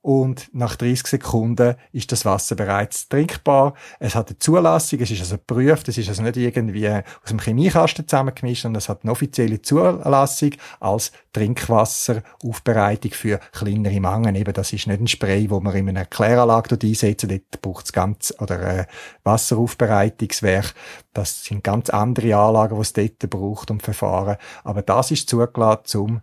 und 0.08 0.48
nach 0.54 0.74
30 0.74 1.06
Sekunden 1.06 1.74
ist 1.92 2.10
das 2.12 2.24
Wasser 2.24 2.56
bereits 2.56 3.10
trinkbar. 3.10 3.74
Es 3.98 4.14
hat 4.14 4.28
eine 4.28 4.38
Zulassung, 4.38 5.00
es 5.00 5.10
ist 5.10 5.20
also 5.20 5.36
geprüft, 5.36 5.86
es 5.88 5.98
ist 5.98 6.08
also 6.08 6.22
nicht 6.22 6.38
irgendwie 6.38 6.88
aus 6.88 7.28
dem 7.28 7.38
Chemiekasten 7.38 8.08
zusammengemischt, 8.08 8.62
sondern 8.62 8.78
es 8.78 8.88
hat 8.88 9.00
eine 9.02 9.12
offizielle 9.12 9.60
Zulassung 9.60 10.52
als 10.80 11.12
Trinkwasseraufbereitung 11.34 13.10
für 13.10 13.38
kleinere 13.52 14.00
Mengen. 14.00 14.34
Eben, 14.34 14.54
das 14.54 14.72
ist 14.72 14.86
nicht 14.86 14.98
ein 14.98 15.08
Spray, 15.08 15.50
wo 15.50 15.60
man 15.60 15.76
in 15.76 15.90
einer 15.90 16.06
Kläranlage 16.06 16.70
dort 16.70 16.84
einsetzen, 16.84 17.28
dort 17.28 17.60
braucht 17.60 17.84
es 17.84 17.92
ganz, 17.92 18.32
oder 18.38 18.62
äh, 18.62 18.86
Wasseraufbereitungswerk. 19.24 20.72
Das 21.12 21.44
sind 21.44 21.62
ganz 21.62 21.90
andere 21.90 22.34
Anlagen, 22.34 22.76
die 22.76 22.80
es 22.80 22.94
dort 22.94 23.18
braucht 23.28 23.70
und 23.70 23.82
Verfahren. 23.82 24.38
Aber 24.64 24.80
das 24.80 25.10
ist 25.10 25.28
zugelassen 25.28 25.82
zum 25.84 26.20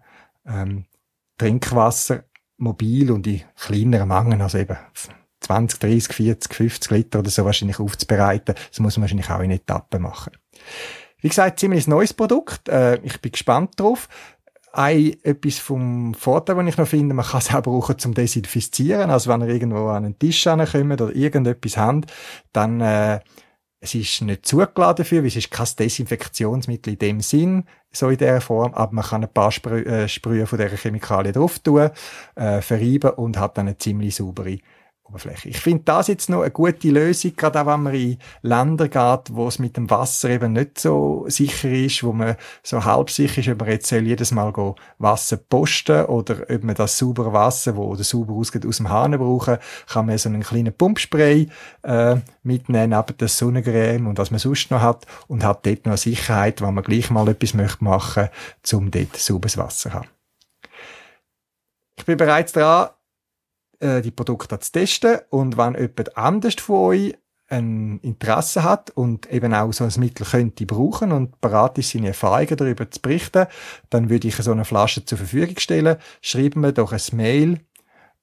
ähm, 0.48 0.86
Trinkwasser 1.38 2.24
mobil 2.58 3.12
und 3.12 3.28
in 3.28 3.42
kleineren 3.56 4.08
Mengen, 4.08 4.42
also 4.42 4.58
eben 4.58 4.78
20, 5.42 5.80
30, 5.80 6.14
40, 6.14 6.54
50 6.54 6.92
Liter 6.92 7.20
oder 7.20 7.30
so 7.30 7.46
wahrscheinlich 7.46 7.80
aufzubereiten. 7.80 8.56
Das 8.70 8.80
muss 8.80 8.98
man 8.98 9.04
wahrscheinlich 9.04 9.30
auch 9.30 9.42
in 9.42 9.52
Etappen 9.52 10.02
machen. 10.02 10.34
Wie 11.20 11.30
gesagt, 11.30 11.60
ziemlich 11.60 11.88
neues 11.88 12.14
Produkt. 12.14 12.70
Äh, 12.70 13.00
ich 13.04 13.22
bin 13.22 13.32
gespannt 13.32 13.80
drauf. 13.80 14.08
Ein, 14.74 15.16
etwas 15.24 15.58
vom 15.58 16.14
Vorteil, 16.14 16.56
den 16.56 16.68
ich 16.68 16.78
noch 16.78 16.88
finde, 16.88 17.16
man 17.16 17.26
kann 17.26 17.40
es 17.40 17.54
auch 17.54 17.62
brauchen 17.62 17.98
zum 17.98 18.14
Desinfizieren. 18.14 19.10
Also 19.10 19.32
wenn 19.32 19.42
ihr 19.42 19.48
irgendwo 19.48 19.88
an 19.88 20.06
einen 20.06 20.20
Tisch 20.20 20.44
kommt 20.44 21.02
oder 21.02 21.16
irgendetwas 21.16 21.78
habt, 21.78 22.12
dann 22.52 22.82
äh, 22.82 23.22
es 23.86 23.94
ist 23.96 24.22
nicht 24.22 24.46
zugeladen 24.46 24.98
dafür, 24.98 25.22
weil 25.22 25.28
es 25.28 25.36
ist 25.36 25.52
kein 25.52 25.68
Desinfektionsmittel 25.78 26.94
in 26.94 27.00
dem 27.00 27.22
Sinn, 27.22 27.64
so 27.92 28.10
in 28.10 28.18
dieser 28.18 28.42
Form, 28.42 28.74
aber 28.74 28.94
man 28.94 29.06
kann 29.06 29.24
ein 29.24 29.32
paar 29.32 29.52
Sprü 29.52 29.84
äh, 29.84 30.08
Sprühe 30.08 30.48
von 30.48 30.60
dieser 30.60 30.76
Chemikalien 30.76 31.34
drauf 31.34 31.60
tun, 31.60 31.92
äh, 32.36 32.62
verreiben 32.62 33.12
und 33.12 33.38
hat 33.38 33.58
dann 33.58 33.68
eine 33.68 33.78
ziemlich 33.78 34.16
saubere 34.16 34.58
Oberfläche. 35.08 35.50
Ich 35.50 35.60
finde 35.60 35.84
das 35.86 36.08
jetzt 36.08 36.30
noch 36.30 36.42
eine 36.42 36.50
gute 36.50 36.90
Lösung, 36.90 37.36
gerade 37.36 37.62
auch 37.62 37.68
wenn 37.68 37.84
man 37.84 37.94
in 37.94 38.18
Länder 38.42 38.88
geht, 38.88 39.36
wo 39.36 39.48
es 39.48 39.60
mit 39.60 39.78
dem 39.78 39.90
Wasser 39.92 40.32
eben 40.32 40.54
nicht 40.54 40.80
so 40.80 41.26
sicher 41.28 41.70
ist, 41.70 42.04
wo 42.04 42.12
man 42.12 42.36
so 42.64 42.84
halb 42.84 43.12
sicher 43.12 43.42
ist, 43.42 43.50
ob 43.50 43.60
man 43.60 43.70
jetzt 43.70 43.92
jedes 43.92 44.32
Mal 44.32 44.52
Wasser 44.98 45.38
posten 45.38 46.06
oder 46.06 46.50
ob 46.50 46.64
man 46.64 46.74
das 46.74 46.98
saubere 46.98 47.32
Wasser, 47.34 47.76
wo 47.76 47.84
oder 47.84 48.04
sauber 48.04 48.34
ausgeht, 48.34 48.66
aus 48.66 48.78
dem 48.78 48.90
Hahn 48.90 49.12
brauchen, 49.12 49.58
kann 49.88 50.08
man 50.08 50.18
so 50.18 50.28
einen 50.28 50.42
kleinen 50.42 50.74
Pumpspray 50.74 51.50
äh, 51.84 52.16
mitnehmen, 52.42 52.90
neben 52.90 53.18
der 53.18 53.28
Sonnencreme 53.28 54.08
und 54.08 54.18
was 54.18 54.32
man 54.32 54.40
sonst 54.40 54.72
noch 54.72 54.82
hat 54.82 55.06
und 55.28 55.44
hat 55.44 55.68
dort 55.68 55.86
noch 55.86 55.92
eine 55.92 55.98
Sicherheit, 55.98 56.62
wenn 56.62 56.74
man 56.74 56.84
gleich 56.84 57.12
mal 57.12 57.28
etwas 57.28 57.54
möchte 57.54 57.84
machen, 57.84 58.30
um 58.74 58.90
dort 58.90 59.16
sauberes 59.18 59.58
Wasser 59.58 59.90
zu 59.90 59.94
haben. 59.94 60.08
Ich 61.98 62.06
bin 62.06 62.18
bereits 62.18 62.52
dran, 62.52 62.90
äh, 63.80 64.02
die 64.02 64.12
Produkte 64.12 64.60
zu 64.60 64.72
testen. 64.72 65.20
Und 65.30 65.58
wenn 65.58 65.76
jemand 65.76 66.18
anders 66.18 66.56
von 66.56 66.76
euch 66.76 67.18
ein 67.48 68.00
Interesse 68.02 68.64
hat 68.64 68.90
und 68.92 69.32
eben 69.32 69.54
auch 69.54 69.72
so 69.72 69.84
ein 69.84 69.94
Mittel 69.98 70.26
könnte 70.26 70.66
brauchen 70.66 71.12
und 71.12 71.40
bereit 71.42 71.78
ist, 71.78 71.92
seine 71.92 72.08
Erfahrungen 72.08 72.58
darüber 72.58 72.90
zu 72.90 73.02
berichten, 73.02 73.46
dann 73.90 74.10
würde 74.10 74.28
ich 74.28 74.36
so 74.38 74.52
eine 74.52 74.66
Flasche 74.66 75.06
zur 75.06 75.20
Verfügung 75.20 75.58
stellen. 75.60 75.98
Schreiben 76.22 76.62
wir 76.62 76.72
doch 76.72 76.92
ein 76.92 77.02
Mail 77.14 77.60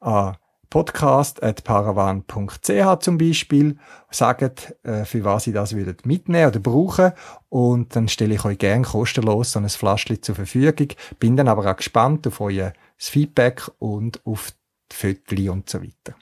an 0.01 0.37
podcast.paravan.ch 0.73 3.01
zum 3.01 3.19
Beispiel, 3.19 3.77
sagt, 4.11 4.75
äh, 4.85 5.05
für 5.05 5.23
was 5.23 5.47
ihr 5.47 5.53
das 5.53 5.77
würdet 5.77 6.07
mitnehmen 6.07 6.49
oder 6.49 6.61
brauchen. 6.61 7.13
Und 7.51 7.95
dann 7.95 8.09
stelle 8.09 8.37
ich 8.37 8.45
euch 8.47 8.57
gern 8.57 8.85
kostenlos 8.85 9.53
so 9.53 9.59
ein 9.59 9.69
Flaschchen 9.69 10.23
zur 10.23 10.35
Verfügung, 10.35 10.89
bin 11.19 11.37
dann 11.37 11.49
aber 11.49 11.71
auch 11.71 11.77
gespannt 11.77 12.27
auf 12.27 12.41
euer 12.41 12.73
Feedback 12.97 13.71
und 13.81 14.25
auf 14.25 14.53
Viertel 14.93 15.51
und 15.51 15.69
so 15.69 15.83
weiter. 15.83 16.15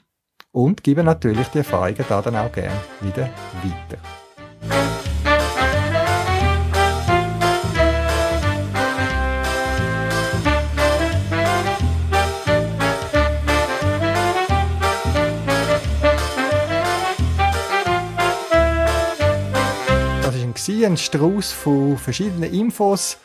Und 0.51 0.83
gebe 0.83 1.03
natürlich 1.03 1.47
die 1.47 1.59
Erfahrungen 1.59 2.05
da 2.07 2.21
dann 2.21 2.35
auch 2.35 2.51
gerne 2.51 2.81
wieder 3.01 3.29
weiter. 3.63 3.97
Das 20.61 20.69
war 20.69 20.85
ein 20.85 20.97
Strauß 20.97 21.51
von 21.53 21.97
verschiedenen 21.97 22.53
Infos 22.53 23.17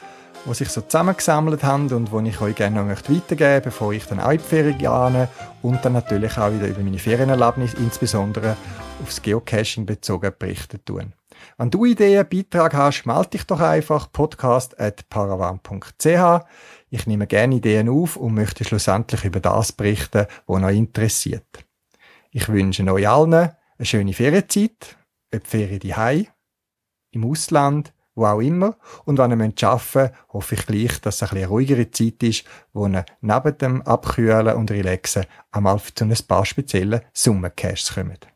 die 0.46 0.54
sich 0.54 0.68
so 0.68 0.80
zusammengesammelt 0.80 1.64
haben 1.64 1.92
und 1.92 2.10
die 2.12 2.30
ich 2.30 2.40
euch 2.40 2.54
gerne 2.54 2.82
noch 2.82 2.88
weitergeben 2.88 3.38
möchte, 3.38 3.60
bevor 3.60 3.92
ich 3.92 4.06
dann 4.06 4.20
auch 4.20 4.30
in 4.30 4.38
die 4.38 4.44
Ferien 4.44 4.78
gehe 4.78 5.28
und 5.62 5.84
dann 5.84 5.94
natürlich 5.94 6.38
auch 6.38 6.52
wieder 6.52 6.68
über 6.68 6.80
meine 6.80 6.98
Ferienerlebnis, 6.98 7.74
insbesondere 7.74 8.56
aufs 9.02 9.20
Geocaching 9.22 9.86
bezogen, 9.86 10.32
berichten 10.38 10.84
tun. 10.84 11.12
Wenn 11.58 11.70
du 11.70 11.84
Ideen, 11.84 12.26
Beitrag 12.28 12.74
hast, 12.74 13.04
melde 13.04 13.30
dich 13.30 13.44
doch 13.44 13.60
einfach 13.60 14.12
podcast.paravan.ch. 14.12 16.44
Ich 16.90 17.06
nehme 17.06 17.26
gerne 17.26 17.54
Ideen 17.56 17.88
auf 17.88 18.16
und 18.16 18.34
möchte 18.34 18.62
schlussendlich 18.64 19.24
über 19.24 19.40
das 19.40 19.72
berichten, 19.72 20.26
was 20.46 20.62
euch 20.62 20.76
interessiert. 20.76 21.64
Ich 22.30 22.48
wünsche 22.48 22.84
euch 22.92 23.08
allen 23.08 23.34
eine 23.34 23.56
schöne 23.82 24.12
Ferienzeit, 24.12 24.96
ob 25.34 25.44
Ferien 25.46 25.80
daheim, 25.80 26.26
im 27.10 27.24
Ausland 27.24 27.92
wo 28.16 28.26
auch 28.26 28.40
immer. 28.40 28.74
Und 29.04 29.18
wenn 29.18 29.30
ihr 29.30 29.36
arbeiten 29.68 30.00
müsst, 30.00 30.12
hoffe 30.32 30.56
ich 30.56 30.66
gleich, 30.66 31.00
dass 31.00 31.22
es 31.22 31.30
ein 31.30 31.36
eine 31.36 31.46
ruhigere 31.46 31.88
Zeit 31.90 32.22
ist, 32.22 32.44
wo 32.72 32.88
ihr 32.88 33.04
neben 33.20 33.58
dem 33.58 33.82
Abkühlen 33.82 34.56
und 34.56 34.72
Relaxen 34.72 35.26
einmal 35.52 35.80
zu 35.94 36.04
ein 36.04 36.16
paar 36.26 36.44
speziellen 36.44 37.02
Summercaches 37.12 37.94
kommt. 37.94 38.26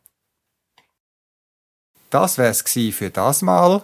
Das 2.09 2.37
wäre 2.37 2.51
es 2.51 2.63
für 2.95 3.09
das 3.09 3.41
Mal. 3.41 3.81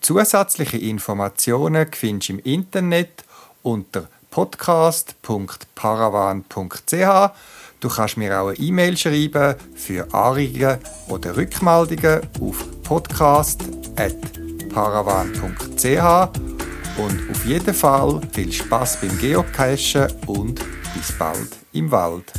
Zusätzliche 0.00 0.78
Informationen 0.78 1.86
findest 1.92 2.28
du 2.28 2.32
im 2.34 2.40
Internet 2.40 3.24
unter 3.62 4.08
podcast.paravan.ch. 4.30 7.30
Du 7.80 7.88
kannst 7.88 8.16
mir 8.16 8.40
auch 8.40 8.48
eine 8.48 8.58
E-Mail 8.58 8.96
schreiben 8.96 9.56
für 9.74 10.14
Anregungen 10.14 10.78
oder 11.08 11.36
Rückmeldungen 11.36 12.22
auf 12.40 12.64
podcast.paravan.ch 14.74 16.98
und 16.98 17.30
auf 17.30 17.46
jeden 17.46 17.74
Fall 17.74 18.20
viel 18.32 18.52
Spaß 18.52 19.00
beim 19.00 19.18
Geocachen 19.18 20.08
und 20.26 20.60
bis 20.94 21.12
bald 21.18 21.56
im 21.72 21.90
Wald. 21.90 22.32